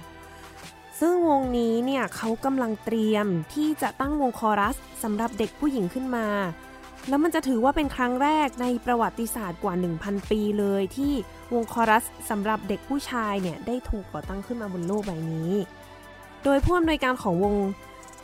[1.00, 6.28] ซึ่งวงนี้เนี่ยเขากำลังเตรียมที่จะตั้งวงคอรัสสำหรับเด็กผู้หญิงขึ้นมา
[7.10, 11.14] แล้วมันจะถือว่าเป็นครั้งแรกในประวัติศาสตร์กว่า 1,000 ปีเลยที่
[11.54, 15.52] วงคอรัสสำหรับเด็กผู้ชายเนี่ยได้ถูกก่อตั้งขึ้นมาบนโลกใบนี้
[16.44, 17.56] โดยผู้อำนวยการของวง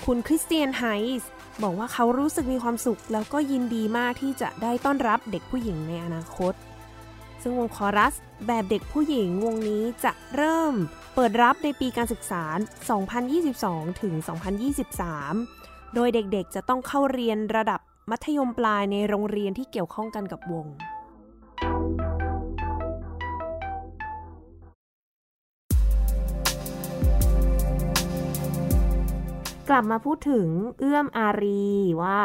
[0.05, 0.83] คุณคริสเตียนไฮ
[1.21, 1.29] ส์
[1.63, 6.53] บอกว่าเขารู้สึกมีความสุข แล้วก็ยินดีมากที่จะได้ต้อนรับเด็กผู้หญิงในอนาคต
[7.41, 8.13] ซึ่งวงคอรัส
[8.47, 10.75] แบบเด็กผู้หญิงวงนี้จะเริ่ม
[11.17, 12.43] เปิดรับในปีการศึกษา
[13.23, 14.13] 2022 ถึง
[14.99, 17.80] 2023 โดยเด็กๆ จะต้องเข้าเรียนระดับ
[18.12, 20.67] มัธยมปลายในโรงเรียนที่เกี่ยวข้องกันกับวง
[29.69, 30.47] กลับมาพูดถึง
[30.80, 31.65] เอื้อมอารี
[32.02, 32.19] ว่า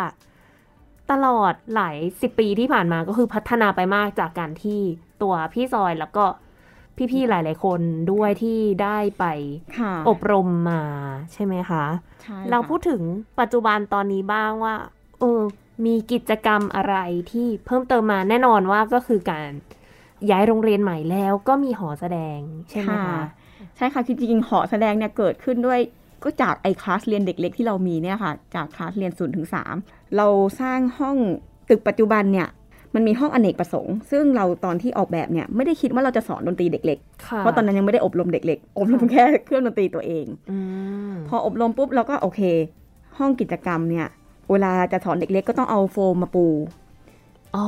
[1.10, 4.80] ตลอดหลายสิบปีที่ผ่านมาก็คือพัฒนาไปมากจากการที่
[5.22, 6.24] ตัวพี่ซอยแล้วก็
[7.12, 7.80] พี่ๆหลาย ๆ คน
[8.12, 9.24] ด้วยที่ได้ไป
[9.78, 10.82] ค่ะอบรมมา
[11.32, 11.84] ใช่ไหมคะ
[12.22, 13.02] ใช่เราค่ะพูดถึง
[13.40, 14.74] ปัจจุบันตอนนี้บ้างว่า
[15.20, 15.42] เออ
[15.86, 16.96] มีกิจกรรมอะไร
[17.30, 19.50] ที่เพิ่มเติมมาแน่นอนว่าก็คือการ
[20.30, 22.38] ย้ายโรงเรียนใหม่แล้วก็มีหอแสดง
[22.70, 23.22] ใช่ไหมค่ะคะ
[23.76, 25.80] ใช่ค่ะคือจริงๆหอแสดงเนี่ยเกิดขึ้นด้วย
[26.24, 29.56] ก็จากไอคลาสเรียนเด็กเล็กที่เรามีเนี่ยค่ะ จากคลาสเรียน0ูนย์ถึงส
[30.16, 30.26] เรา
[30.60, 31.16] สร้างห้อง
[31.68, 32.48] ตึกปัจจุบันเนี่ย
[32.94, 40.58] มันมีห้องอเนกประสงค์ ซึ่งเราตอนที่ออกแบบเนี่ยไม่ได้คิดว่าเราจะสอนดนตรีเด็กเล็กค่ะเพราะตอนนั้นยังไม่ได้อบรมเด็กเล็กอบรมแค่เครื่องดนตรีตัวเองอื
[41.12, 42.40] มพออบรมปุ๊บเราก็โอเค
[43.18, 44.06] ห้องกิจกรรมเนี่ย
[44.50, 46.46] เวลาจะสอนเด็กเล็กก็ต้องเอาโฟมมาปู
[47.56, 47.66] อ๋อ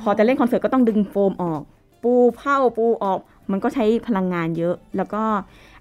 [0.00, 1.62] พอจะเล่นคอนเสิร์ตก็ต้องดึงโฟมออก
[2.02, 3.20] ปูเข้าปูออก
[3.52, 5.22] มันก็ใช้พลังงานเยอะ แล้วก็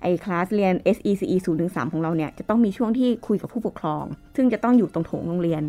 [0.02, 4.04] ไอ้คลาสเรียน SECE 0ถึง3ของเราเนี่ยจะต้องมีช่วงที่คุยกับผู้ปกครอง
[4.36, 5.64] ซึ่งจะต้องอยู่ตรงโถงโรงเรียน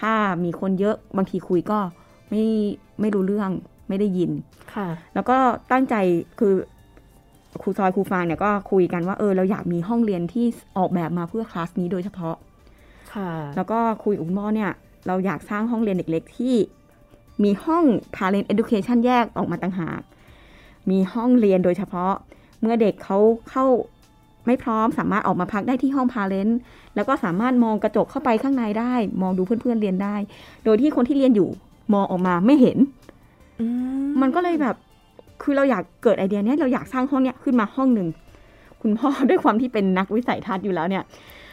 [0.00, 1.78] ถ้ามีคนเยอะบางทีคุยก็
[2.30, 2.44] ไม่
[3.00, 3.50] ไม่รู้เรื่อง
[3.88, 4.30] ไม่ได้ยิน
[4.74, 5.36] ค่ะ แล้วก็
[5.72, 5.94] ตั้งใจ
[6.38, 6.54] คือ
[7.62, 10.46] ครูซอยครูฟางเนี่ยก็คุยกันว่าเออเราอยากมีห้องเรียนที่
[10.78, 12.36] ออกแบบมาเพื่อคลาสนี้โดยเฉพาะ
[13.14, 14.70] ค่ะ แล้วก็คุยกับคุณพ่อเนี่ย
[15.06, 16.54] เราอยากสร้างห้องเรียนเด็กเล็กที่
[17.44, 17.84] มีห้อง
[18.16, 20.00] parent education แยกออกมาต่างหาก
[20.90, 22.12] มีห้องเรียนโดยเฉพาะ
[22.60, 23.18] เมื่อเด็กเขา
[23.50, 23.64] เข้า
[24.46, 26.52] ไม่พร้อมสามารถออกมาพักได้ที่ห้อง parent
[26.94, 30.16] แล้วก็สามารถมองกระจกเข้าไปข้างในได้ มองดูเพื่อนๆเรียนได้
[30.64, 31.50] โดยที่คนที่เรียนอยู่
[31.94, 32.78] มองออกมาไม่เห็น
[33.60, 33.66] อื
[34.20, 34.76] มันก็เลยแบบ
[35.42, 38.08] คือเราอยากเกิดไอเดียเนี้ยเราอยากสร้างห้องเนี้ยขึ้นมาห้องหนึ่ง
[38.82, 41.02] คุณพ่อด้วยความที่เป็นนักวิสัยทัศน์อยู่แล้วเนี่ย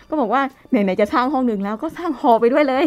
[0.10, 2.86] ก็บอกว่าไหนๆจะสร้างห้องหนึ่งแล้วก็สร้างหอไปด้วยเลย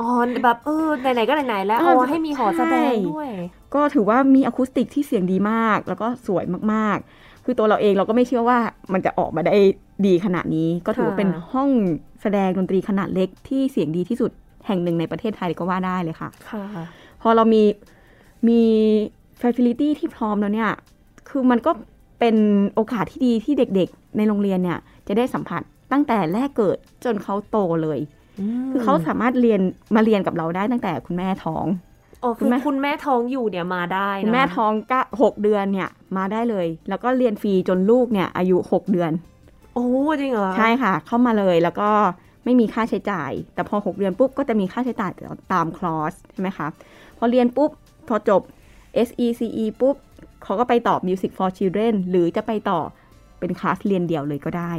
[0.00, 0.10] อ๋อ
[0.44, 3.30] แบบเออไหนๆก็ไหนๆแล้วเออเอาให้มีหอแสดงใช่ด้วย
[3.74, 8.58] ก็ถือว่ามีอะคูสติกที่เสียงดีมาก แล้วก็สวยมากๆ คือตัวเราเองเราก็ไม่เชื่อว่า
[8.92, 9.56] มันจะออกมาได้
[10.06, 11.68] ดีขนาดนี้ ก็ถือว่าค่ะเป็นห้อง
[12.22, 14.30] แสดงดนตรีขนาดเล็กที่เสียงดีที่สุด
[14.66, 16.64] แห่งหนึ่งในประเทศไทยก็ว่าได้เลยค่ะ ค่ะ
[17.22, 17.62] พอเรามี
[18.48, 18.60] มี
[19.40, 20.70] ฟ a ซิลิตี้ที่พร้อมแล้วเนี่ย
[21.28, 21.72] คือมันก็
[22.20, 22.36] เป็น
[22.74, 25.62] โอกาสที่ดีที่เด็กๆ ในโรงเรียนเนี่ย จะได้สัมผัส
[25.92, 27.98] ตั้งแต่แรกเกิดจนเขาโตเลย
[28.70, 29.60] คือเขาสามารถเรียน
[29.94, 31.66] มาเรียนกับเราได้ตั้งแต่คุณแม่ท้อง
[32.22, 39.12] อ๋อคุคือณแม่คุณแม่ท้องอยู่เนี่ยมาได้คุณเนาะแม่ท้องก็หกเดือนเนี่ยมาได้เลย แล้วก็เรียนฟรีจนลูกเนี่ยอายุหกเดือน
[39.74, 39.86] โอ้
[40.20, 41.90] จริงเหรอ ใช่ค่ะ เข้ามาเลยแล้วก็
[42.44, 45.12] ไม่มีค่าใช้จ่าย แต่พอ 6 เดือนปุ๊บก็จะมีค่าใช้จ่าย
[45.52, 46.68] ตามคลอสใช่ไหมคะ
[47.18, 47.70] พอเรียนปุ๊บ
[48.08, 48.42] พอจบ
[49.08, 49.96] SECE ปุ๊บ
[50.42, 52.80] เขาก็ไปต่อ Music for Children หรือจะไปต่อ
[53.40, 54.72] เป็นคลาสเรียนเดี่ยวเลยก็ได้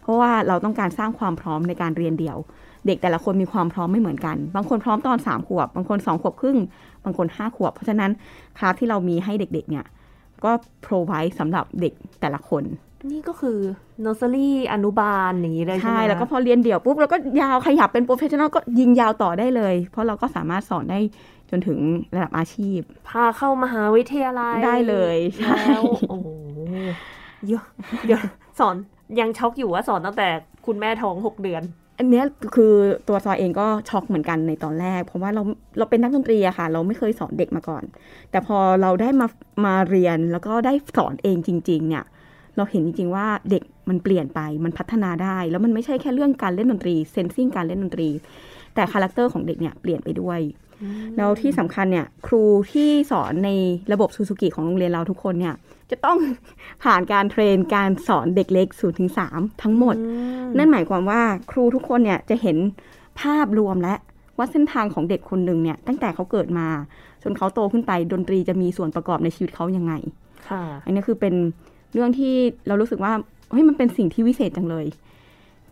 [0.00, 2.38] เพราะว่าเราต้องการสร้างความพร้อมในการเรียนเดี่ยว
[2.86, 6.58] เด็กแต่ละคนมีความพร้อมไม่เหมือนกัน บางคนพร้อมตอนสามขวบ บางคนสองขวบครึ่ง
[7.04, 8.10] บางคนห้าขวบ เพราะฉะนั้น
[8.58, 9.84] คลาสที่เรามีให้เด็กๆเนี่ย
[10.44, 10.50] ก็
[10.82, 12.62] provide สำหรับเด็กแต่ละคน
[13.10, 13.58] นี่ก็คือ
[14.04, 21.00] nursery อนุบาลอย่างนี้เลยใช่ใช่ไหมแล้วก็พอเรียนเดี่ยวปุ๊บเราก็ยาวขยับเป็น professional ก็ยิงยาวต่อได้เลย เพราะเราก็สามารถสอนได้
[21.50, 21.78] จนถึง
[22.14, 26.28] ระดับอาชีพ พาเข้ามหาวิทยาลัยได้เลยใช่แล้วโอ้โห
[27.48, 27.64] เยอะ
[28.06, 28.20] เดี๋ยว
[28.58, 28.76] สอน
[29.20, 30.28] ยังช็อกอยู่ว่าสอนตั้งแต่
[30.66, 31.62] คุณแม่ท้องหกเดือน
[31.98, 32.24] อันเนี้ย
[32.56, 32.74] คือ
[33.08, 35.42] ตัวซอยเองก็ช็อกเหมือนกันในตอนแรก เพราะว่าเรา
[35.78, 37.84] เราเป็นนักดนตรีอะค่ะ เราไม่เคยสอนเด็กมาก่อน
[38.30, 39.26] แต่พอเราได้มา
[39.64, 42.04] มาเรียนแล้วก็ได้สอนเองจริง ๆ เนี่ย
[42.56, 48.08] เราเห็นจริงๆว่าเด็กมันเปลี่ยนไปมันพัฒนาได้ แล้วมันไม่ใช่แค่เรื่องการเล่นดนตรี sensing การเล่นดนตรี
[48.74, 50.40] แต่ character ของเด็กเนี่ยเปลี่ยนไปด้วย
[51.16, 53.50] แล้วที่สำคัญเนี่ยครูที่สอนใน
[53.92, 55.54] ระบบซูซูกิของโรงเรียนเราทุกคนเนี่ย
[55.90, 56.18] จะต้อง
[56.84, 59.96] ผ่านการ train การสอนเด็กเล็ก0ถึง3ทั้งหมด
[60.56, 62.56] นั่นหมายความว่าครูทุกคนเนี่ยจะเห็น
[63.20, 63.94] ภาพรวมและ
[64.38, 66.68] ว่าเส้นทางของเด็กคนหนึ่งเนี่ยตั้งแต่เขาเกิดมา
[67.22, 69.92] จนเขาโตขึ้นไปดนตรีจะมีส่วนประกอบในชีวิตเขายังไง
[70.48, 71.34] ค่ะอันนี้คือเป็น
[71.92, 72.34] เรื่องที่
[72.66, 73.12] เรารู้สึกว่า
[73.50, 74.86] เฮ้ยมันเป็นสิ่งที่วิเศษจังเลย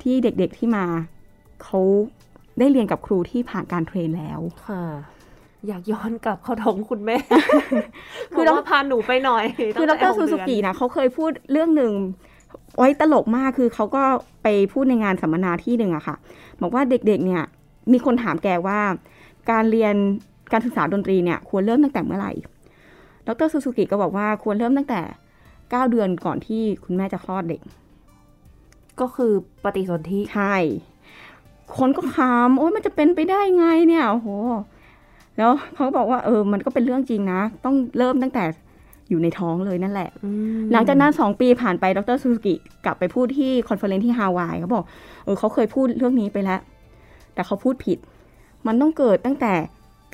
[0.03, 0.85] ที่เด็กๆที่มา
[1.63, 1.81] เขา
[2.59, 4.85] ได้เรียนกับครูที่ผ่านการเทรนแล้วค่ะ
[5.69, 7.17] อยากย้อนกลับเข้าท้องคุณแม่
[8.33, 9.45] คืคืออเราว่าพาหนูไปหน่อย
[9.77, 11.93] คือดตั้งแต่รหซูเดืซูอนกินะเขาเคยพูดเรื่องหนึ่ง
[12.79, 14.05] ไว้ตลกมากคือเขาก็
[14.43, 16.17] ไปพูดในงานสัมมนาที่หนึ่งอะค่ะ
[16.63, 17.43] บอกว่าเด็กๆเนี่ย
[17.93, 18.79] มีคนถามแกว่า
[19.51, 19.95] การเรียน
[20.53, 22.33] การศึกษาดนตรีเนี่ย ควรเริ่มตั้งแต่เมื่อไหร่
[23.27, 25.01] ดรซูซูกิก็บอกว่าควรเริ่มตั้งแต่
[25.71, 27.61] เก้าเดือนก่อนที่คุณแม่จะคลอดเด็ก
[29.01, 29.33] ก็คือ
[29.65, 30.57] ปฏิสนธิใช่
[31.79, 34.29] คนก็ถามโอ้ยมันจะเป็นไปได้ไงเนี่ยโอ้โห
[35.39, 38.45] แล้วเขาก็บอกว่า เออ มันก็เป็นเรื่องจริงนะ ต้องเริ่มตั้งแต่
[39.09, 40.11] อยู่ในท้องเลยนั่นแหละ
[40.73, 42.55] หลังจากนั้นสองปีผ่านไปดรซูซูกิ
[42.85, 44.85] กลับไปพูดที่ conference ที่ฮาวายเขาบอก
[45.25, 46.61] เออเขาเคยพูดเรื่องนี้ไปแล้ว
[47.35, 47.99] แต่เขาพูดผิด
[48.67, 49.55] มันต้องเกิดตั้งแต่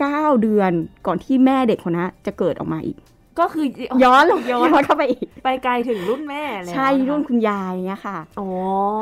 [0.00, 0.72] เก้าเดือน
[1.06, 2.98] ก่อนที่แม่เด็กคนนั้นจะเกิดออกมาอีก
[3.38, 3.66] ก็คือ
[4.04, 8.48] ย้อนลงย้ย้ออนนเข้าไปอีกไปไกลถึงรุ่นแม่แล้วใช่ะคะรุ่นคุณยายเนี่ยค่ะอ๋อ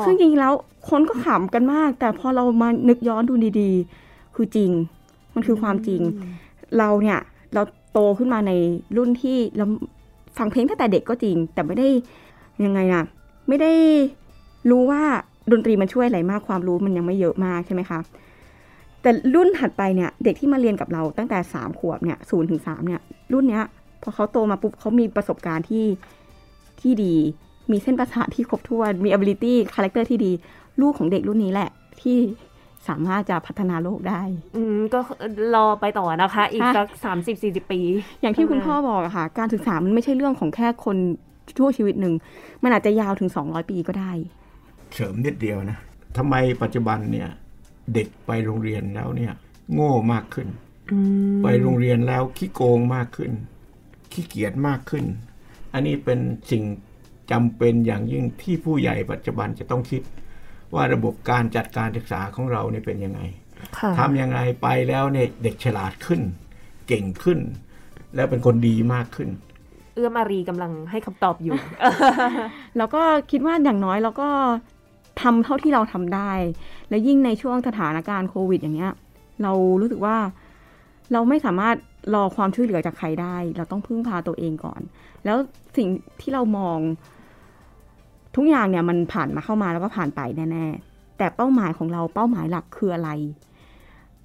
[0.04, 0.52] ซึ่งจริงๆแล้ว
[0.90, 4.70] คนก็ขำกันมาก แต่พอเรามานึกย้อนดูดีๆ คือจริง
[5.34, 6.00] มันคือความจริง
[6.78, 7.18] เราเนี่ย
[7.54, 7.62] เรา
[7.92, 8.52] โตขึ้นมาใน
[8.96, 9.66] รุ่นที่เรา
[10.38, 11.88] ฟังเพลงตั้งแต่เด็กก็จริง แต่ไม่ได้
[12.64, 13.04] ยังไงนะ
[13.48, 13.72] ไม่ได้
[14.70, 15.02] รู้ว่า
[15.52, 17.98] ดนตรีมันช่วยอะไรมากความรู้มันยังไม่เยอะมากใช่ไหมคะ
[19.02, 23.00] แต่รุ่นถัดไปเนี่ยเด็กที่มาเรียนกับเราตั้งแต่สามขวบเนี่ยศูนย์ถึงสามเนี่ย
[23.32, 23.64] รุ่นเนี้ย
[24.02, 25.86] พอเขาโตมาปุ๊บเขามีประสบการณ์ที่
[26.80, 27.14] ที่ดี
[27.70, 30.32] มีเส้นประสาทที่ครบถ้วน มี ability character ที่ดี
[30.80, 31.70] ลูกของเด็กรุ่นนี้แหละ
[32.02, 32.18] ที่
[32.88, 34.22] สามารถจะพัฒนาโลกได้
[34.56, 35.00] อืม ก็
[35.54, 37.80] รอไปต่อนะคะ อีกค่ะสักสามสิบสี่สิบปี
[38.20, 40.96] อย่างที่คุณข้างหน้าพ่อบอกอะค่ะ การศึกษามันไม่ใช่เรื่องของแค่คน
[41.58, 42.14] ชั่วชีวิตหนึ่ง
[42.62, 44.12] มันอาจจะยาวถึง200ปีก็ได้
[44.94, 45.78] เสริมนิดเดียวนะ
[46.16, 47.28] ทำไมปัจจุบันเนี่ย
[47.94, 49.32] เด็กไปโรงเรียนแล้วเนี่ย
[49.74, 50.48] โง่มากขึ้น
[51.42, 53.32] ไปโรงเรียนแล้วขี้โกงมากขึ้น
[54.12, 55.04] ขี้เกียจมากขึ้น
[55.74, 56.18] อันนี้เป็น
[56.50, 56.62] สิ่ง
[57.30, 60.02] จำเป็นอย่างยิ่งที่ผู้ใหญ่ปัจจุบันจะต้องคิด
[60.74, 63.20] ว่าระบบการจัดการศึกษาของเราเนี่ยเป็นยังไง
[63.78, 66.20] ค่ะทำยังไงไปแล้วเนี่ยเด็กฉลาดขึ้น
[66.88, 67.38] เก่งขึ้น
[68.14, 69.28] แล้วเป็นคนดีมากขึ้น
[69.94, 71.56] เอื้อมอารีกำลังให้คำตอบอยู่
[72.78, 74.28] แล้วก็คิดว่าอย่างน้อยเราก็
[75.22, 76.32] ทำเท่าที่เราทำได้
[76.88, 78.92] และยิ่งในช่วงสถานการณ์โควิด อย่างเงี้ย
[79.42, 80.16] เรารู้สึกว่า
[81.12, 81.76] เราไม่สามารถ
[82.14, 84.80] รอความช่วยเหลือจากใครได้ เราต้องพึ่งพาตัวเองก่อน
[85.24, 85.36] แล้ว
[85.76, 85.88] สิ่ง
[86.20, 86.78] ที่เรามอง
[88.36, 93.10] ทุกอย่างเนี่ยมันผ่านมาเข้ามาแล้วก็ผ่านไปแน่ๆแต่เป้าหมายของเราเป้าหมายหลักคืออะไร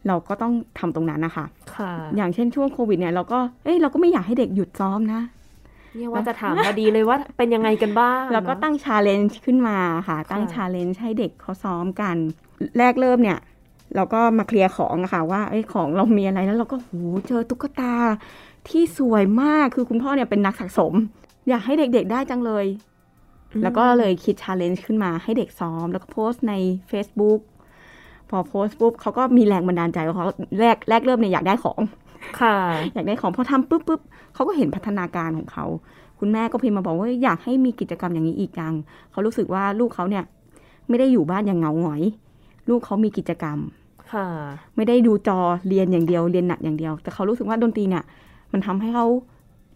[0.08, 5.22] เราก็ต้องทำตรงนั้นนะคะค่ะ อย่างเช่นช่วงโควิดเนี่ยเราก็เอ้ยเราก็ไม่อยากให้เด็กหยุดซ้อมนะ
[5.96, 9.78] เนี่ยว่าจะถามพอดีเลยว่าเป็นยังไงกันบ้าง แล้วก็เนอะตั้ง challenge ขึ้นมา
[10.08, 12.16] ค่ะ ตั้งค่ะ challenge ให้เด็กเขาซ้อมกัน
[12.78, 13.40] แรกเริ่มเนี่ย
[13.96, 16.92] เราก็มาเคลียร์ของอะค่ะว่าไอ้ยของเรามีอะไรแล้วเราก็โห
[17.28, 17.94] เจอตุ๊กตา
[18.70, 20.94] ที่สวยมากคือคุณพ่อเนี่ยเป็นนักสะสม
[21.50, 22.66] อยากให้เด็กๆได้จังเลย
[23.64, 26.54] แล้วก็เลยคิดชาเลนจ์ขึ้นมาให้เด็กซ้อม แล้วก็โพสต์ใน
[26.92, 27.40] Facebook
[28.30, 30.26] พอโพสต์ปุ๊บเขาก็มีแรงบันดาลใจว่าเขา
[30.60, 31.82] แรกแรกเริ่มเนี่ยอยากได้ของ
[32.42, 32.56] ค่ะ
[32.94, 34.02] อยากได้ของพอทำปุ๊บปุ๊บ
[34.34, 35.66] เขาก็เห็นพัฒนาการของเขา
[36.20, 38.74] คุณแม่ก็พิมพ์มาบอกว่าอยากให้มีกิจกรรมอย่างนี้อีกจัง
[39.12, 40.24] เขารู้สึกว่าลูกเขาเนี่ย
[40.90, 42.02] ไม่ได้อยู่บ้านอย่างเหงาหงอย
[42.70, 43.60] ลูกเขามีกิจกรรม
[44.14, 44.28] ค่ะ
[44.76, 48.04] ไม่ได้ดูจอเรียนอย่างเดียวเรียนหนักอย่างเดียว แต่เขารู้สึกว่าดนตรีเนี่ย
[48.52, 49.06] มันทำให้เขา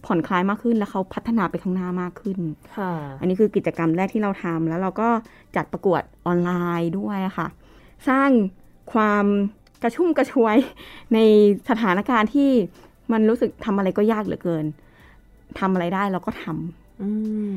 [0.05, 2.37] ผ่อนคลายมากขึ้นและเขาพัฒนาไปข้างหน้ามากขึ้น
[2.77, 5.09] ค่ะอันนี้คือกิจกรรมแรกที่เราทำแล้วเราก็
[5.55, 7.47] จัดประกวดออนไลน์ด้วยอะค่ะ
[8.09, 8.29] สร้าง
[8.93, 9.25] ความ
[9.83, 10.57] กระชุ่มกระชวย
[11.13, 11.19] ใน
[11.69, 12.51] สถานการณ์ที่
[13.11, 14.65] มันรู้สึกทำอะไรก็ยากเหลือเกิน
[15.59, 17.09] ทำอะไรได้เราก็ทำอื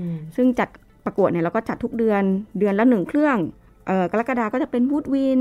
[0.02, 0.04] ม
[0.36, 0.68] ซึ่งจัด
[1.04, 2.22] ประกวดเนี่ยเราก็จัดทุกเดือน
[2.58, 3.63] เดือนละหนึ่งเครื่องเอ่อ
[4.12, 5.40] กรกฎาก็จะเป็นวูดวิน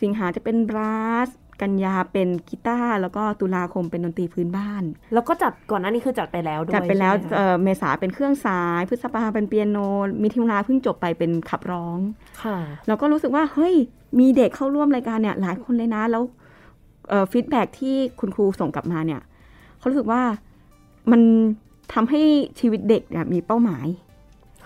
[0.00, 1.28] สิงหาจะเป็นบราส
[1.60, 4.82] กันยาเป็นกีตาร์แล้วก็ตุลาคมเป็นดนตรีพื้นบ้าน
[5.14, 9.78] แล้วก็จัดก่อนหน้านี้คือจัดไปแล้วด้วยจัดไปแล้วใช่หมคะเอ่อเมษาเป็นเครื่องสาย พฤษภาเป็นเปียโน
[10.22, 11.98] มิถุนาเพิ่งจบไปเป็นขับร้อง
[12.42, 13.74] ค่ะเราก็รู้สึกว่าเฮ้ย
[14.20, 16.22] มีเด็กเข้าร่วมรายการเนี่ยหลายคนเลยนะแล้ว
[17.32, 19.20] ฟีดแบ็ที่คุณครูส่งกลับมาเนี่ย
[19.78, 20.22] เขารู้สึกว่า
[21.10, 21.22] มัน
[21.92, 22.22] ทำให้
[22.60, 23.86] ชีวิตเด็กเนี่ยมีเป้าหมาย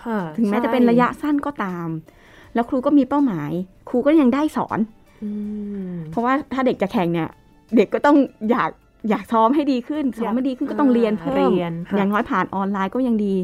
[0.03, 1.87] ค่ะถึงแม้ใช่จะเป็นระยะสั้นก็ตาม
[2.55, 3.51] แล้วครูก็มีเป้าหมาย
[3.89, 4.79] ครูก็ยังได้สอน
[5.23, 5.29] อื
[5.91, 7.29] มเพราะว่าถ้าเด็กจะแข่งเนี่ย
[7.75, 8.17] เด็กก็ต้อง
[8.51, 8.71] อยาก
[9.09, 13.35] อยากซ้อมให้ดีขึ้นซ้อมให้ดีขึ้นก็ต้องเรียนเพิ่มเรียนค่ะอย่างน้อยผ่านออนไลน์ก็ยังดี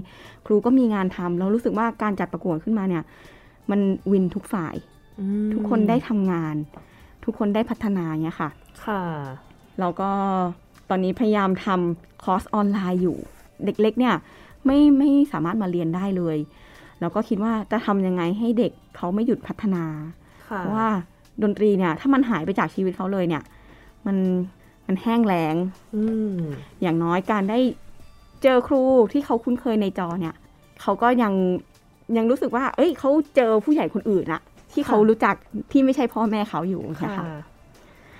[0.45, 3.03] ครูก็มีงานทำเรารู้สึกว่าการจัดประกวดขึ้นมาเนี่ย
[3.71, 3.79] มัน
[4.11, 4.75] วินทุกฝ่าย
[5.19, 6.55] อืมทุกคนได้ทำงาน
[7.25, 8.49] ทุกคนได้พัฒนาเนี่ยค่ะ
[8.85, 9.01] ค่ะ
[9.79, 10.11] เราก็
[10.89, 13.17] ตอนนี้พยายามทำคอร์สออนไลน์อยู่
[13.65, 14.15] เด็กเล็กเนี่ย
[14.65, 16.37] ไม่ไม่สามารถมาเรียนได้เลย
[17.01, 19.85] เราก็คิดว่าจะทำยังไงให้เด็กเขาไม่หยุดพัฒนา
[20.49, 20.89] ค่ะเพราะว่า
[21.43, 23.43] ดนตรีเนี่ยถ้ามันหายไปจากชีวิตเขาเลยเนี่ย
[24.05, 24.17] มัน
[24.87, 25.55] มันแห้งแล้ง
[25.95, 26.37] อืม
[26.81, 27.59] อย่างน้อยการได้
[28.43, 28.81] เจอครู
[29.11, 30.35] ที่เขาคุ้นเคยในจอเนี่ย
[30.81, 31.33] เขาก็ยัง
[32.17, 34.41] ยังรู้สึกว่า เอ้ยเขาเจอผู้ใหญ่คนอื่นอะ
[34.73, 35.35] ที่เขารู้จัก
[35.71, 37.25] ที่ไม่ใช่พ่อแม่เขาอยู่นะค่ะคะ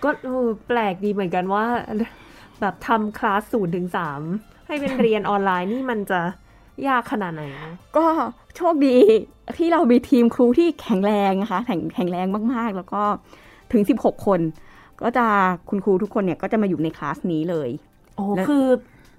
[0.03, 1.65] ก็เออแปลกดีเหมือนกันว่า
[2.61, 4.21] แบบทำคลาสศูนย์ถึงสาม
[4.67, 6.21] ให้เป็นเรียนออนไลน์นี่มันจะ
[6.87, 8.05] ยากขนาดไหนนะก็
[8.57, 8.95] โชคดี
[9.57, 13.03] ที่เรามีทีมครูที่แข็งแรงนะคะแข็งแข็งแรงมากๆ แล้วก็
[13.71, 14.39] ถึง 16 คน
[15.01, 15.25] ก็จะ
[15.69, 17.69] คุณครูทุกคนเนี่ยก็จะมาอยู่ในคลาสนี้เลย
[18.15, 18.65] โอ้แล้วคือ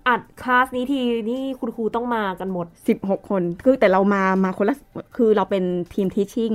[0.08, 2.66] อัดคลาสนี้ทีนี่คุณครูต้องมากันหมด
[2.98, 4.76] 16 คน คือแต่เรามามาคนละ
[5.16, 5.64] คือเราเป็น
[5.94, 6.52] ทีมทีชิ่ง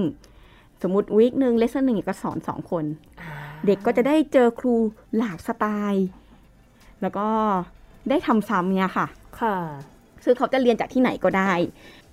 [0.81, 2.85] สมมติวีคหนึ่งเลสเซนหนึ่งก็สอนสองคน
[3.65, 4.75] เด็กก็จะได้เจอครู
[5.17, 6.07] หลากสไตล์
[7.01, 7.27] แล้วก็
[8.09, 9.07] ได้ทำซ้ำเนี่ยค่ะ
[9.41, 9.55] ค่ะ
[10.23, 11.51] ซึ่งเขาจะเรียนจากที่ไหนก็ได้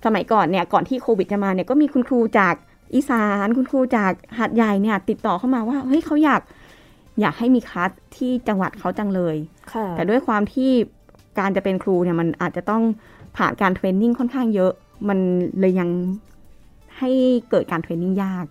[0.05, 2.55] สมัยก่อนเนี่ยก่อนที่โควิดจะมาเนี่ยก็มีคุณครูจาก
[2.95, 6.41] อีสานคุณครูจากหาดใหญ่เนี่ย ติดต่อเข้ามาว่าเฮ้ยเขาอยาก
[7.21, 9.35] อยากให้มีคลาสที่จังหวัดเขาจังเลย
[9.73, 10.71] ค่ะแต่ด้วยความที่
[11.39, 12.83] การจะเป็นครูเนี่ยมันอาจจะต้อง
[13.37, 14.71] ผ่านการเทรนนิ่งค่อนข้างเยอะ
[15.09, 15.19] มัน
[15.59, 15.89] เลยยัง
[16.99, 17.09] ให้
[17.49, 18.45] เกิดการเทรนนิ่งยาก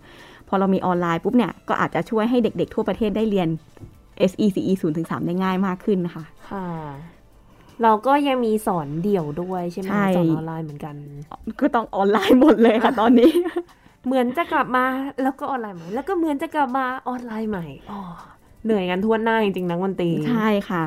[0.47, 3.49] พอเรามีออนไลน์ปุ๊บเนี่ย ก็อาจจะช่วยให้เด็กๆ ทั่วประเทศได้เรียน
[4.31, 6.67] SECE 0ถึง3ได้ง่ายมากขึ้นนะคะ ค่ะ
[7.83, 10.95] เราก็ยังมีสอนเดี่ยวด้วยใช่ไหมใช่สอนออนไลน์เหมือนกัน
[11.59, 13.31] ก็ต้องออนไลน์หมดเลยค่ะตอนนี้
[14.05, 14.83] เหมือนจะกลับมา
[15.23, 18.01] แล้วก็ออนไลน์ใหม่แล้วก็เหมือนจะกลับมาออนไลน์ใหม่อ๋อ
[18.63, 20.83] เหนื่อยกันทั่วหน้าจริงๆนักดนตรีใช่ค่ะ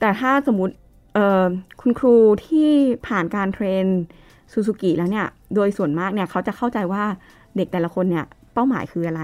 [0.00, 0.74] แต่ถ้าสมมติ
[1.14, 1.46] เอ่อ
[1.80, 2.14] คุณครู
[2.46, 2.70] ที่
[3.06, 3.84] ผ่านการ train
[4.52, 7.04] ซูซูกิแล้วเนี่ย โดยส่วนมากเนี่ยเขาจะเข้าใจว่า
[7.56, 8.24] เด็กแต่ละคนเนี่ย
[8.54, 9.22] เป้าหมายคืออะไร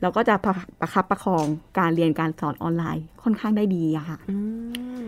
[0.00, 1.46] แล้วก็จะประประคับประคอง
[1.78, 4.36] การเรียนการสอนออนไลน์ค่อนข้างได้ดีอะค่ะอื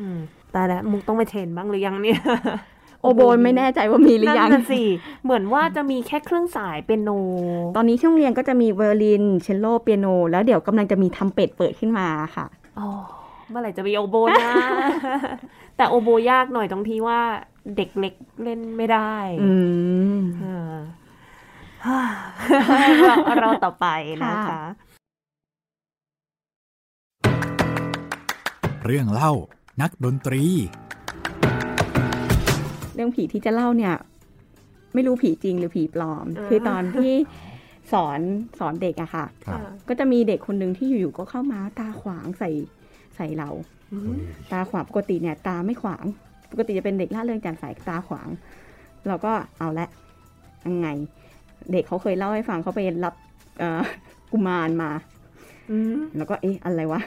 [0.07, 0.11] ม
[0.55, 2.21] แต่แล้วมุกต้องไป train บ้างหรือยังเนี่ย
[3.03, 4.83] โอโบนไม่แน่ใจว่ามีหรือยังนั่นน่ะสิ
[5.25, 7.11] เหมือนว่าจะมีแค่เครื่องสายเปียโน
[7.77, 12.47] ตอนนี้ที่โรงเรียนก็จะมีไวโอลินเชลโลเปียโน แล้วเดี๋ยวกำลังจะมีทรัมเป็ตเปิดขึ้นมาค่ะ
[12.79, 12.89] อ๋อ
[13.51, 14.53] เมื่อไหร่จะมีโอโบนะ
[15.77, 17.21] แต่โอโบยากหน่อยตรงที่ว่า
[17.77, 19.53] เด็กเล็กเล่นไม่ได้ อื
[20.19, 22.01] มอ่า
[23.09, 23.87] เราเราต่อไป
[24.25, 24.63] นะคะค่ะ
[28.87, 29.33] เรื่องเล่า
[29.83, 30.45] นักดนตรี
[32.95, 33.95] เรื่องผีที่จะเล่าเนี่ย
[34.95, 37.13] ไม่รู้ผีจริงหรือผีปลอมอ่าคือตอนที่
[37.93, 38.21] สอน
[38.59, 42.51] สอนเด็กอะค่ะครับก็จะมีเด็กคนหนึ่งที่อยู่ๆก็เข้ามาตาขวางใส่
[43.17, 43.49] ใส่เรา
[43.93, 44.19] อืม
[44.53, 46.05] ตาขวางปกติเนี่ย ตาไม่ขวาง
[46.51, 48.29] ปกติจะเป็นเด็กล่าเริงแจ่มใสตาขวาง
[49.07, 49.89] เราก็เอาละ
[50.67, 50.89] ยังไง
[51.73, 53.15] เด็กเขาเคยเล่าให้ฟังเขาไปรับ
[53.59, 53.81] เอ่อ
[54.33, 54.91] กุมารมา
[55.71, 57.01] อืมแล้วก็เอ๊ะอะไรวะ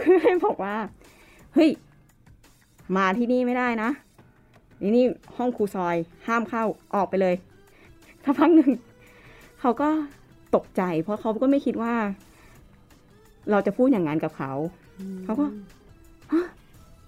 [0.00, 0.76] ก็เลยบอกว่า
[1.54, 1.70] เฮ้ย
[2.96, 3.90] มาที่นี่ไม่ได้นะ
[4.82, 5.04] นี่นี่
[5.36, 5.96] ห้องครูซอย
[6.26, 7.34] ห้ามเข้าออกไปเลย
[8.24, 8.70] สักพักหนึ่ง
[9.60, 9.88] เขาก็
[10.54, 11.94] ตกใจ เพราะเขาก็ไม่คิดว่า
[13.50, 14.52] เราจะพูดอย่างนั้นกับเขา
[15.24, 15.46] เขาก็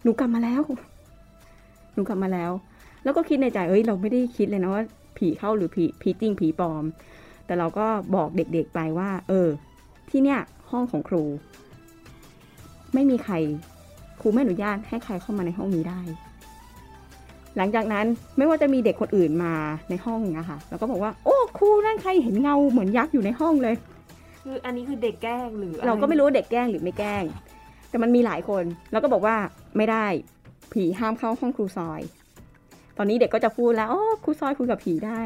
[0.02, 0.62] หนูกลับมาแล้ว
[1.94, 2.50] หนูกลับมาแล้ว
[3.04, 4.84] แล้วก็คิดในใจเอ้ยเราไม่ได้คิดเลยนะว่า
[5.18, 6.84] ผีเข้าหรือผีผีจริงผีปลอม
[7.46, 9.48] แต่เราก็บอกเด็กๆไปว่า เออ
[10.10, 10.40] ที่เนี่ย
[10.70, 11.24] ห้องของครู
[12.94, 13.34] ไม่มีใคร
[14.22, 16.00] ครูไม่อนุญาตให้ใครเข้ามาในห้องนี้ได้
[17.56, 18.06] หลังจากนั้น
[18.38, 19.54] ไม่ว่าจะมีเด็กคนอื่นมา
[19.90, 23.74] ในห้องนะคะเราก็บอกว่า โอ้ครูนั่นใครเห็นเงาเหมือนยักษ์อยู่ในห้องเลย
[24.42, 27.24] คืออันนี้คือเด็กแกล้งหรืออะเราก็ไม่รู้ว่าเด็กแกล้งหรือไม่แกล้ง
[27.90, 29.36] แต่มันมีหลายคน แล้วก็บอกว่า
[29.76, 30.06] ไม่ได้
[30.72, 32.00] ผีห้ามเข้าห้องครูซอย
[32.98, 35.20] ตอนนี้เด็กก็จะพูดแล้วโอ้ครูซอยคุยกับผีได้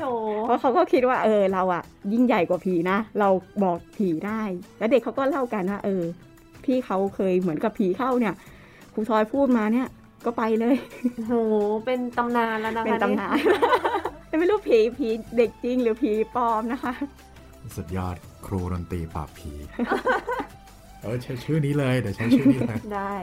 [0.00, 0.04] โถ
[0.46, 3.28] เพราะเขาก็คิดว่าเออเราอะยิ่งใหญ่กว่าผีนะ เรา
[3.64, 4.42] บอกผีได้
[4.78, 6.02] แล้วเด็กเขาก็เล่ากันว่าเออ
[6.66, 8.34] พี่เขาเคยเหมือนกับผีเข้าเนี่ย
[8.94, 9.88] ครูซอยพูดมาเนี่ย
[10.24, 10.76] ก็ไปเลย
[11.26, 11.34] โห
[11.86, 13.36] เป็นตำนานแล้วนะคะเป็นตำนาน
[14.38, 16.92] ไม่รู้ผีผีเด็กจริงหรือผีปลอมนะคะ
[17.76, 19.52] สุดยอดครูดนตรีปราบผี
[21.02, 23.14] เออใช้ชื่อนี้เลยเดี๋ยวใช้ชื่อนี้เลยได้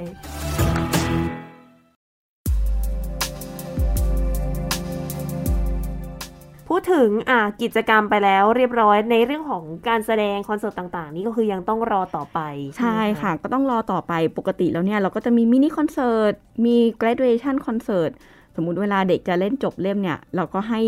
[6.75, 12.39] พูดถึงอะกิจกรรมไปแล้วเรียบร้อยในเรื่องของการแสดงคอนเสิร์ตต่าง ๆ นี่ก็คือยังต้องรอต่อไป
[12.77, 16.33] ใช่ไหมค่ะ ก็ต้องรอต่อไปปกติแล้วเนี่ย เราก็จะมีมินิคอนเสิร์ต
[16.65, 18.11] มี graduation คอนเสิร์ต
[18.55, 20.81] สมมุติเวลาเด็กจะเล่นจบเล่มเนี่ย เราก็ให้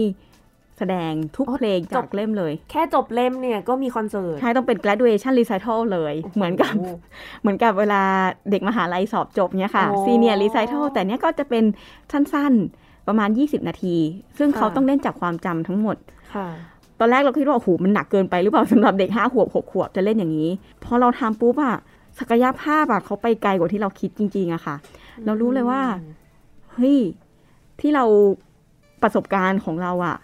[0.78, 8.02] แสดงทุกเพลงจากเล่มเลย แค่จบเล่มเนี่ยก็มีคอนเสิร์ต ใช่ ต้องเป็น graduation recital เลย เหมือนกับโโเหมือนกับเวลา
[8.52, 11.64] เด็กมหาลัยสอบจบเนี่ยค่ะโอ้ senior recital แต่เนี้ยก็จะเป็น
[12.12, 13.95] สั้น ๆ ประมาณ 20 นาที
[14.38, 15.97] ซึ่งเขาค่ะต้องเล่นจากความจำทั้งหมด
[16.34, 16.47] ค่ะ
[16.99, 20.49] ตอนแรกเราคิดว่าโอ้โหมันหนักเกินไปหรือเปล่าสำหรับเด็กห้าขวบหกขวบจะเล่นอย่างนี้
[20.84, 21.78] พอเราทำปุ๊บอะ
[22.20, 24.76] ศักยภาพอะเขาไปไกลกว่าที่เราคิดจริง ๆอะค่ะ
[25.26, 25.82] เรารู้เลยว่า
[26.74, 26.97] เฮ้ย
[27.80, 28.06] ที่เรา
[29.01, 30.18] ประสบการณ์ของเราอะ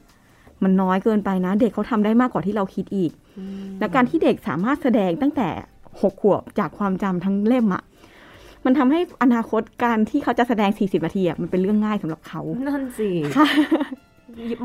[0.64, 5.50] มันน้อยเกินไปนะ เด็กเขาทำได้มากกว่าที่เราคิดอีกอืมและการที่เด็กสามารถแสดงตั้งแต่
[6.02, 7.84] หกขวบจากความจำทั้งเล่มอะ
[8.66, 13.48] มันทำให้อนาคตการที่เขาจะแสดง 40 นาทีอะมันเป็นเรื่องง่ายสำหรับเขา นั่นสิค่ะ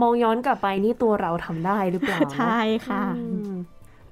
[0.03, 3.53] มองย้อนกลับไปนี่ตัวเราทำได้หรือเปล่า ใช่ค่ะอืม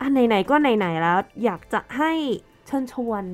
[0.01, 2.12] อะไหนๆก็ไหนๆแล้ว อยากจะให้
[2.66, 3.24] เชิญชวน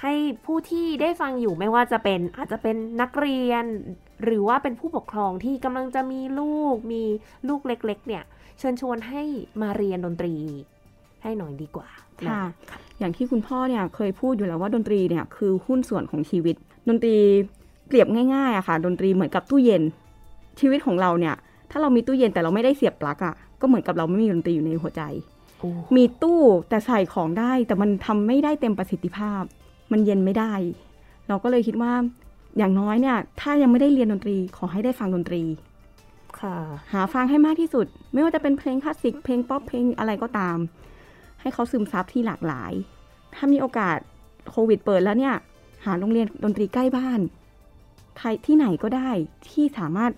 [0.00, 0.14] ให้
[0.46, 3.64] ผู้ที่ได้ฟังอยู่ไม่ว่าจะเป็นอาจจะเป็นนักเรียน
[4.24, 7.02] หรือว่าเป็นผู้ปกครองที่กำลังจะมีลูกมี
[7.48, 8.24] ลูกเล็ก ๆ เนี่ย
[8.58, 9.22] เชิญชวนให้
[9.62, 10.34] มาเรียนดนตรี
[11.22, 11.88] ให้หน่อยดีกว่า
[12.28, 12.50] ค่ะนะ
[13.00, 16.56] อย่างที่คุณพ่อเนี่ยเคยพูดอยู่แล้วว่าดนตรีเนี่ยคือหุ้นส่วนของชีวิต
[16.88, 17.16] ดนตรี
[17.86, 19.82] เปรียบง่ายๆอะค่ะ ดนตรีเหมือนกับตู้เย็น
[20.60, 21.34] ชีวิตของเราเนี่ย
[21.70, 25.02] ถ้าเรามีตู้เย็นแต่เราไม่ได้เสียบปลั๊กอะก็เหมือนกับเราไม่มีดนตรีอยู่ในหัวใจ
[25.58, 29.42] โอ้มีตู้แต่ใส่ของได้แต่มันทำไม่ได้เต็มประสิทธิภาพ
[29.92, 30.52] มันเย็นไม่ได้
[31.28, 31.92] เราก็เลยคิดว่า
[32.58, 35.42] อย่างน้อยเนี่ย ถ้ายังไม่ได้เรียนดนตรีขอให้ได้ฟังดนตรี
[36.40, 36.56] ค่ะ
[36.92, 40.56] หาฟังให้มากที่สุด ไม่ว่าจะเป็นเพลงคลาสสิกเพลงป๊อปเพลงอะไรก็ตาม
[41.40, 42.72] ให้เขาซึมซับที่หลากหลาย
[43.34, 43.98] ถ้ามีโอกาส
[44.50, 45.34] โควิดเปิดแล้วเนี่ย
[45.84, 47.20] หาโรงเรียนดนตรีใกล้บ้าน
[48.18, 49.10] ใครที่ไหนก็ได้
[49.50, 50.12] ที่สามารถ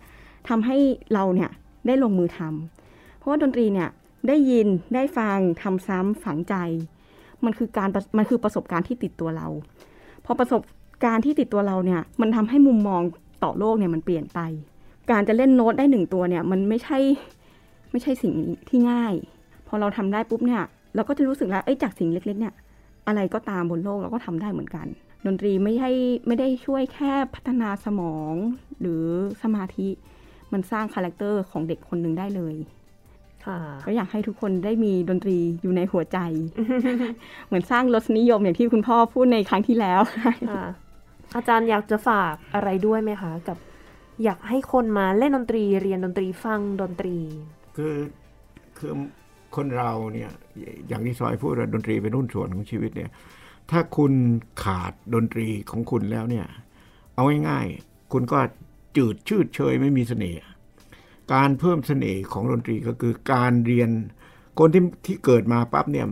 [0.49, 0.77] ทำให้
[1.14, 1.51] เราเนี่ย
[1.87, 3.89] ได้ลงมือทำเพราะว่าดนตรีเนี่ย
[4.29, 6.55] ได้ยินได้ฟังทำซ้ำฝังใจ
[7.45, 9.49] มันคือการมันคือประสบการณ์ที่ติดตัวเรา
[10.25, 10.62] พอประสบ
[11.05, 13.03] การณ์ที่ติดตัวเราเนี่ยมันทำให้มุมมอง
[13.45, 14.41] ต่อโลกเนี่ยมันเปลี่ยนไป
[15.11, 16.99] การจะเล่นโน้ตได้หนึ่งตัวเนี่ยมันไม่ใช่
[17.91, 18.33] ไม่ใช่สิ่ง
[18.68, 19.14] ที่ง่าย
[19.66, 20.62] พอเราทำได้ปุ๊บเนี่ย
[20.95, 22.55] เราก็จะรู้สึกแล้วเอ้ยจากสิ่งเล็ก ๆ เนี่ย
[23.07, 24.86] อะไรก็ตามบนโลกเราก็ทำได้เหมือนกัน
[25.26, 25.90] ดนตรีไม่ใช่
[26.26, 28.34] ไม่ได้ช่วยแค่พัฒนาสมอง
[28.80, 29.05] หรือ
[29.43, 29.88] สมาธิ
[30.53, 32.57] มันสร้าง character ของเด็กคนหนึ่งได้เลย
[33.47, 36.18] ค่ะก็อยากให้ทุกคนได้มีดนตรีอยู่ในหัวใจ
[37.47, 40.01] เหมือนสร้างรสนิยมอย่างที่คุณพ่อพูดในครั้งที่แล้ว
[40.51, 40.64] ค่ะ
[41.36, 43.59] อาจารย์อยากจะฝากอะไรด้วยไหมคะ กับ
[44.24, 47.16] อยากให้คนมาเล่นดนตรีเรียนดนตรีฟังดนตรี
[47.76, 47.97] คือ
[48.78, 48.93] คือ
[49.57, 50.30] คนเราเนี่ย
[50.88, 53.11] อย่างที่ซอยพูดว่าดนตรีเป็นหุ้นส่วนของชีวิตเนี่ย
[53.70, 54.12] ถ้าคุณ
[54.64, 56.46] ขาดดนตรีของคุณแล้วเนี่ย
[57.14, 58.38] เอาง่ายๆคุณก็
[58.96, 60.40] จืดชืดเชยไม่มีเสน่ห์
[61.34, 63.90] การเพิ่มเสน่ห์ของดนตรีก็คือการเรียน
[64.59, 66.07] คนที่ที่เกิดมาปั๊บเนี่ย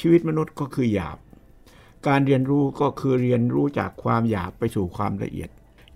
[0.00, 1.18] ชีวิตมนุษย์ก็คือหยาบ
[2.08, 5.50] การเรียนรู้ก็คือเรียนรู้จากความหยาบไปสู่ความละเอียด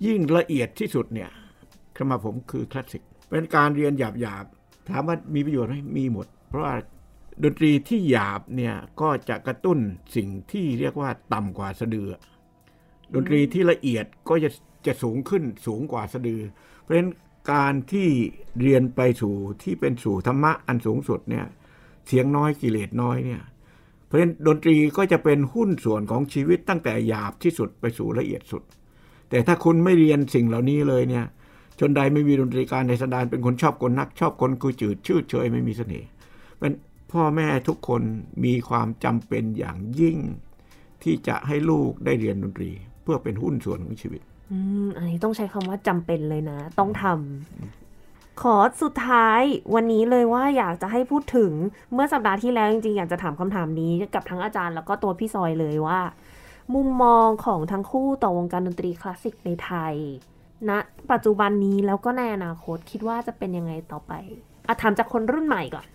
[0.06, 1.30] ยิ่งละเอียดที่สุดเนี่ย
[1.96, 4.44] สำหรับผมคือคลาสสิกเป็นการเรียนหยาบหยาบ
[4.88, 6.76] ถามว่ามีประโยชน์ไหมมีหมด เพราะว่า
[7.42, 9.78] ดนตรีที่หยาบเนี่ยก็จะกระตุ้น
[10.16, 12.10] สิ่งที่เรียกว่าต่ำกว่าสะดือ
[13.14, 14.50] ดนตรีที่ละเอียดก็จะ
[14.86, 16.40] จะสูงขึ้นสูงกว่าสะดือ
[16.80, 17.10] เพราะฉะนั้น
[17.52, 18.08] การที่
[18.62, 21.46] เรียนไปสู่ที่เป็นสู่ธรรมะอันสูงสุดเนี่ย
[22.06, 23.42] เสียงน้อยกิเลสน้อยเนี่ย
[24.06, 28.62] เพราะฉะนั้นดนตรีก็จะเป็นหุ้นส่วนของชีวิตตั้งแต่หยาบที่สุดไปสู่ละเอียดสุด
[29.30, 31.24] แต่ถ้าคุณไม่เรียนสิ่งเหล่านี้เลยเนี่ย
[31.80, 36.08] ชนใดไม่มีดนตรีการในสดานเป็นคนชอบคนนัก ชอบคนกุยจืดชืดเฉยไม่มีเสน่ห์
[36.58, 36.72] เป็น
[37.12, 38.02] พ่อแม่ทุกคน
[38.44, 40.18] มีความจำเป็นอย่างยิ่ง
[41.02, 42.70] ที่จะให้ลูกได้เรียนดนตรี
[43.02, 49.40] เพื่อเป็นหุ้นส่วนของชีวิตอืมอันนี้ต้องใช้คำว่าจำเป็นเลยนะ ต้องทำขอสุดท้าย
[49.74, 51.52] วันนี้เลยว่าอยากจะให้พูดถึง
[51.92, 56.00] เมื่อสัปดาห์ที่แล้วจริงๆอยากจะถามคำถามนี้กับทั้งอาจารย์แล้วก็ตัวพี่ซอยเลยว่า
[56.74, 59.94] มุมมองของทั้งคู่ต่อวงการดนตรีคลาสสิกในไทย
[60.68, 60.78] ณนะ
[61.12, 64.12] ปัจจุบันนี้แล้วก็ในอนาคตคิดว่าจะเป็นยังไงต่อไป
[64.68, 65.93] อะถามจากคนรุ่นใหม่ก่อนเออ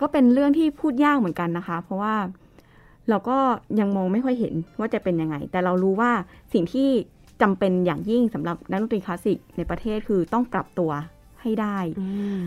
[0.00, 2.14] ก็เป็นเรื่องที่พูดยากเหมือนกันนะคะ เพราะว่า
[3.08, 3.38] เราก็
[3.80, 6.10] ยังมองไม่ค่อยเห็นว่าจะเป็นยังไง แต่เรารู้ว่า
[6.52, 6.88] สิ่งที่
[7.42, 10.90] จำเป็นอย่างยิ่งสำหรับนักดนตรีคลาสสิกในประเทศคือต้องปรับตัว
[11.42, 12.08] ให้ได้อื
[12.40, 12.44] ม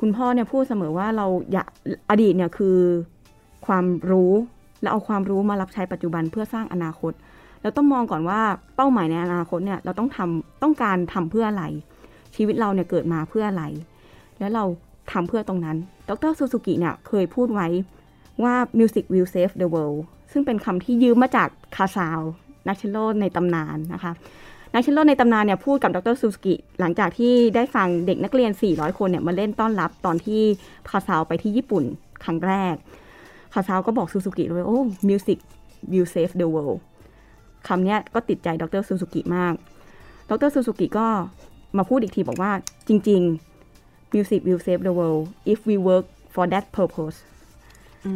[0.00, 1.68] คุณพ่อเนี่ยพูดเสมอว่าเราอยาก
[2.10, 2.78] อดีตเนี่ยคือ
[3.66, 4.32] ความรู้
[4.82, 7.12] แล้วเอาความรู้มารับใช้ปัจจุบันเพื่อสร้างอนาคต
[7.62, 8.40] เราต้องมองก่อนว่า
[8.76, 11.64] เป้าหมายในอนาคตเนี่ยเราต้องทำต้องการทำเพื่ออะไร
[12.36, 13.64] ชีวิตเราเนี่ยเกิดมาเพื่ออะไร
[14.38, 14.64] แล้วเรา
[15.12, 15.76] ทำเพื่อตรงนั้น
[16.08, 17.68] ดรซูซูกิเนี่ยเคยพูดไว้
[18.42, 20.00] ว่า music will save the world
[20.32, 22.20] ซึ่งเป็นคำที่ยืมมาจากคาซาลส์
[22.68, 24.12] นักเชลโลในตำนานนะคะ
[24.74, 30.42] นักเชลโลในตำนานเนี่ยพูดกับดรซูซูกิ หลังจากที่ได้ฟังเด็กนักเรียน 400 คนเนี่ยมาเล่นต้อนรับตอนที่
[30.90, 31.84] คาซาลส์ไปที่ญี่ปุ่น
[32.24, 32.74] ครั้งแรก
[33.54, 35.38] คาซาลส์ก็บอกซูซูกิเลยโอ้ music
[35.92, 36.78] will save the world
[37.66, 39.54] คำนี้ก็ติดใจดรซูซูกิมาก
[40.30, 41.06] ดรซูซูกิก็
[41.76, 42.52] มาพูดอีกทีบอกว่า
[42.88, 43.47] จริง ๆ
[44.14, 46.04] music will save the world if we work
[46.34, 47.18] for that purpose
[48.06, 48.12] อื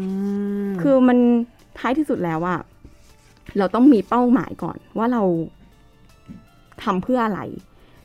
[0.69, 1.19] มคือมัน
[1.79, 2.61] ท้ายที่สุดแล้วอะ
[3.59, 5.23] เราต้องมีเป้าหมายก่อนว่าเรา
[6.85, 7.41] ทำเพื่ออะไร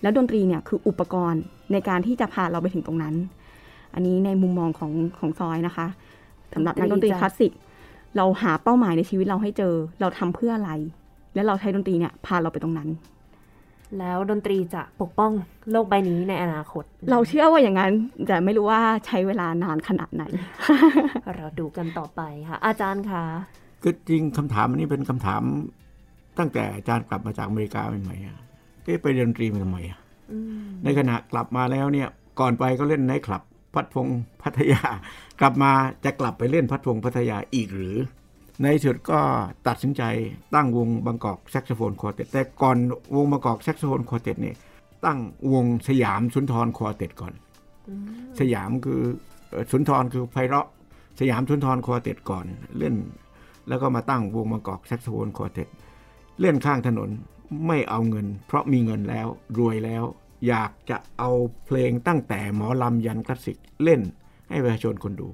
[0.01, 3.15] แล้วดนตรีเนี่ยคืออุปกรณ์ในการที่จะพาเราไปถึงตรงนั้น
[3.93, 5.87] อันนี้ในมุมมองของของซอยนะคะ
[6.53, 7.51] สำหรับนักดนตรีคลาสสิก
[8.17, 10.71] เราหาเป้าหมายในชีวิตเราให้เจอ เราทำเพื่ออะไร
[11.33, 12.89] แล้วเราใช้ดนตรีเนี่ยพาเราไปตรงนั้น
[13.99, 15.31] แล้วดนตรีจะปกป้อง
[15.71, 17.93] โลกใบนี้ในอนาคต เราเชื่อว่าอย่างนั้น
[18.27, 20.23] แต่ไม่รู้ว่าใช้เวลานานขนาดไหน
[21.35, 23.23] เราดูกันต่อไปค่ะ อาจารย์คะ
[23.83, 25.41] คือจริงคำถามอันนี้เป็นคำถาม
[26.39, 28.37] ตั้งแต่อาจารย์กลับมาจากอเมริกาใหม่ๆอะ
[28.83, 29.99] เอ๊ะไปเรียนดนตรีมาทำไมอะ
[30.83, 32.07] ในขณะกลับมาแล้วเนี่ย
[32.39, 34.07] ก่อนไปก็เล่นไนท์คลับ พัฒน์พงศ์
[34.41, 34.83] พัทยา
[35.39, 35.71] กลับมา
[36.05, 37.95] จะกลับไปเล่นพัฒน์พงศ์ พัทยาอีกหรือ
[38.61, 39.19] ในที่สุดก็
[39.67, 40.03] ตัดสินใจ
[40.55, 42.77] ตั้งวง Bangkok Saxophone Quartet แต่ก่อน
[43.15, 44.55] วง Bangkok Saxophone Quartet เนี่ย
[45.05, 45.19] ตั้ง
[45.53, 47.33] วงสยามสุนทร Quartet ก่อน
[48.39, 49.01] สยามคือ
[49.49, 50.67] เอ่อสุนทรคือไพเราะ
[51.19, 52.45] สยามสุนทร Quartet ก่อน
[52.77, 52.95] เล่น
[53.67, 55.67] แล้วก็มาตั้งวง Bangkok Saxophone Quartet
[56.41, 57.09] เล่นข้างถนน
[57.67, 59.27] ไม่เอาเงิน เพราะมีเงินแล้ว
[59.57, 60.03] รวยแล้ว
[60.47, 61.31] อยากจะเอา
[61.65, 64.01] เพลงตั้งแต่หมอลำยันคลาสสิกเล่น
[64.49, 65.27] ให้ประชาชนคนดู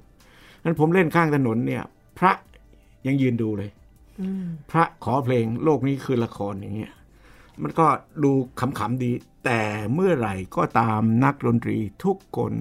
[0.63, 1.83] นั้นผมเล่นข้างถนนเนี่ย
[2.19, 2.33] พระ
[3.05, 3.71] ยังยืนดูเลย
[4.71, 6.93] พระขอเพลงโลกนี้คือละครอย่างเงี้ย
[7.61, 7.87] มันก็
[8.23, 9.11] ดูขำๆดี
[9.45, 9.61] แต่
[9.93, 12.53] เมื่อไหร่ก็ตามนักดนตรีทุกคน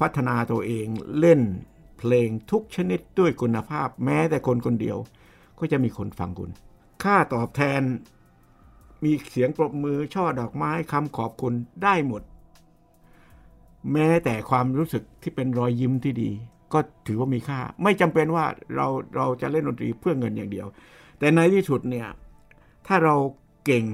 [0.00, 0.86] พัฒนาตัวเอง
[1.18, 1.40] เล่น
[1.98, 4.98] เพลงทุกชนิดด้วยคุณภาพแม้แต่คนคนเดียว
[5.58, 6.50] ก็จะมีคนฟังคุณ
[7.02, 7.82] ค่าตอบแทน
[9.04, 12.22] มีเสียงปรบมือช่อดอกไม้คำขอบคุณได้หมด
[13.92, 16.30] แม้แต่ความรู้สึกที่เป็นรอยยิ้มที่ดี
[16.72, 18.44] ก็ถือว่ามีค่า ไม่จำเป็นว่า
[18.74, 20.66] เราเราจะเล่นดนตรีเพื่อเงินอย่างเดียว
[21.18, 22.08] แต่ในที่สุดเนี่ย
[22.86, 23.14] ถ้าเรา
[23.64, 23.86] เก่ง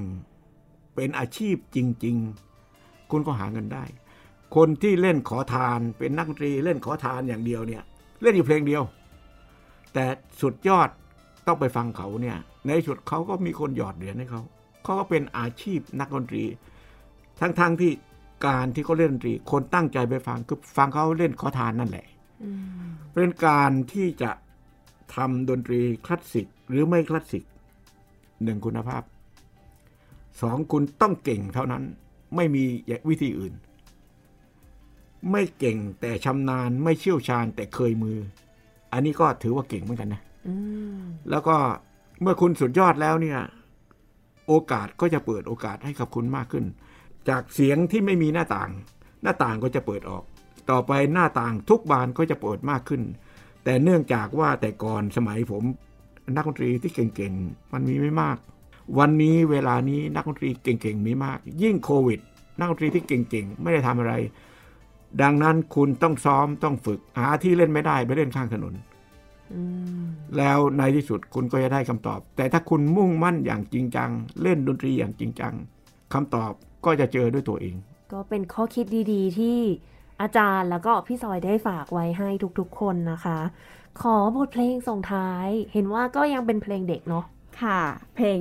[0.95, 2.15] เป็นอาชีพจริง
[2.63, 3.83] ๆ คุณก็หาเงินได้
[4.55, 7.83] คนที่เล่นขอทานเป็นนักดนตรีเล่นขอทานอย่างเดียวเนี่ย
[8.21, 8.83] เล่นอยู่เพลงเดียว
[9.93, 10.05] แต่
[10.41, 10.89] สุดยอด
[11.47, 14.41] ต้องไปฟังเขาเนี่ยในที่สุดเขาก็มีคนหยอดเหรียญให้เขา
[14.83, 16.43] เขาก็เป็นอาชีพนักดนตรี
[17.39, 17.91] ทั้งๆทที่
[18.45, 22.05] การที่เขาเล่นดนตรี คนตั้งใจไปฟังคือฟังเขาเล่นขอทานนั่นแหละ
[23.13, 24.31] เป็นการที่จะ
[25.15, 27.43] ทำดนตรีคลาสสิกหรือไม่คลาสสิก
[28.43, 29.03] หนึ่งคุณภาพ
[30.41, 31.83] สองคุณต้องเก่งเท่านั้น
[32.35, 32.63] ไม่มี
[33.09, 33.53] วิธีอื่น
[35.31, 38.17] ไม่เก่งแต่ชำนาญไม่เชี่ยวชาญแต่เคยมือ
[38.93, 40.21] อันนี้ก็ถือว่าเก่งเหมือนกันนะ
[41.29, 41.55] แล้วก็
[42.21, 43.39] เมื่อคุณสุดยอดแล้วเนี่ย
[44.47, 46.65] โอกาสก็จะเปิดโอกาสให้กับคุณมากขึ้น
[47.29, 48.69] จากเสียงที่ไม่มีหน้าต่าง
[49.23, 50.23] หน้าต่างก็จะเปิดออก
[50.71, 53.01] ต่อไปหน้าต่างทุกบานก็จะเปิดมากขึ้น
[53.63, 55.63] แต่เนื่องจากว่าแต่ก่อนสมัยผม
[56.35, 58.37] นักดนตรีที่เก่งๆ มันมีไม่มาก
[58.99, 62.19] วันนี้เวลานี้นักดนตรีเก่งๆมีมาก ยิ่งโควิด
[62.59, 64.13] นักดนตรีที่เก่งๆ ไม่ได้ทำอะไร
[65.21, 68.73] ดังนั้นคุณต้องซ้อมต้องฝึกหาที่เล่นไม่ได้ไปเล่นข้างถนน
[70.37, 74.09] แล้วในที่สุดคุณก็จะได้คำตอบ แต่ถ้าคุณมุ่งมั่นอย่างจริงจัง
[74.41, 75.53] เล่นดนตรีอย่างจริงจัง
[76.13, 76.51] คำตอบ
[76.85, 77.75] ก็จะเจอด้วยตัวเอง
[78.13, 79.59] ก็เป็นข้อคิดดี ๆ ที่
[80.21, 83.39] อาจารย์แล้วก็พี่ซอยได้ฝากไว้ให้ทุกๆคนนะคะ
[84.01, 87.25] ขอบทเพลงส่งท้าย เห็นว่าก็ยังเป็นเพลงเด็กเนาะ
[87.61, 87.79] ค่ะ
[88.15, 88.39] เพลง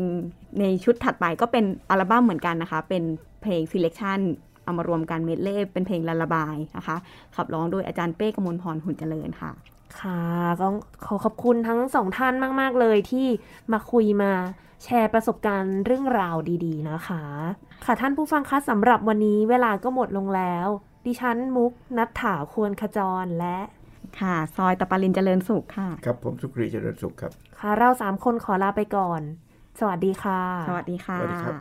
[0.61, 3.03] ในชุดถัดไปก็เป็นอัลบั้มเหมือนกันนะคะ เป็น
[3.43, 4.20] เพลง selection
[4.64, 6.97] เอามารวมกันเมดเล่เป็นเพลงละละบายนะคะ
[7.35, 9.53] ขับร้องโดยอาจารย์เป้กมลพรหุ่นเจริญค่ะ
[10.01, 10.20] ค่ะ
[10.61, 10.66] ก็
[11.05, 13.27] ขอขอบคุณทั้งสองท่านมาก ๆ เลยที่
[13.72, 14.31] มาคุยมา
[14.85, 17.22] แชร์ประสบการณ์เรื่องราวดี ๆ นะคะ
[17.85, 20.68] ค่ะท่านผู้ฟังคะสำหรับวันนี้เวลาก็หมดลงแล้ว
[21.07, 23.59] ดิฉันมุกนัทถาควรขจรและ
[24.20, 29.20] ค่ะ ซอยตะปารินเจริญสุขค่ะ ครับผมสุครีเจริญสุขครับ ค่ะ เราสามคนขอลาไปก่อน
[29.80, 31.55] สวัสดีค่ะ สวัสดีค่ะสวัสดีครับ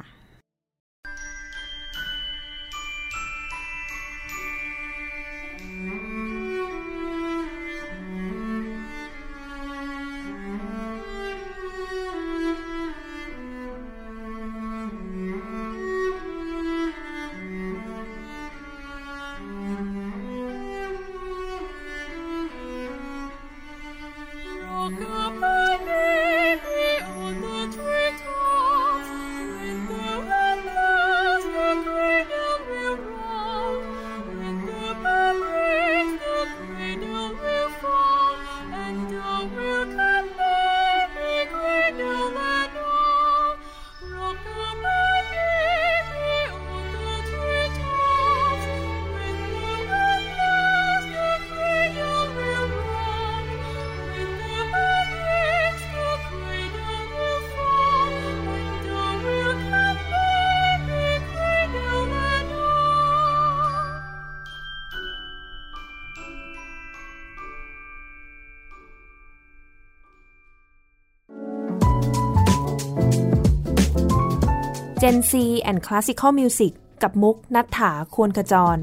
[75.18, 75.34] NC
[75.70, 76.72] and Classical Music
[77.04, 78.78] กับมุกนัฐถาควรขจร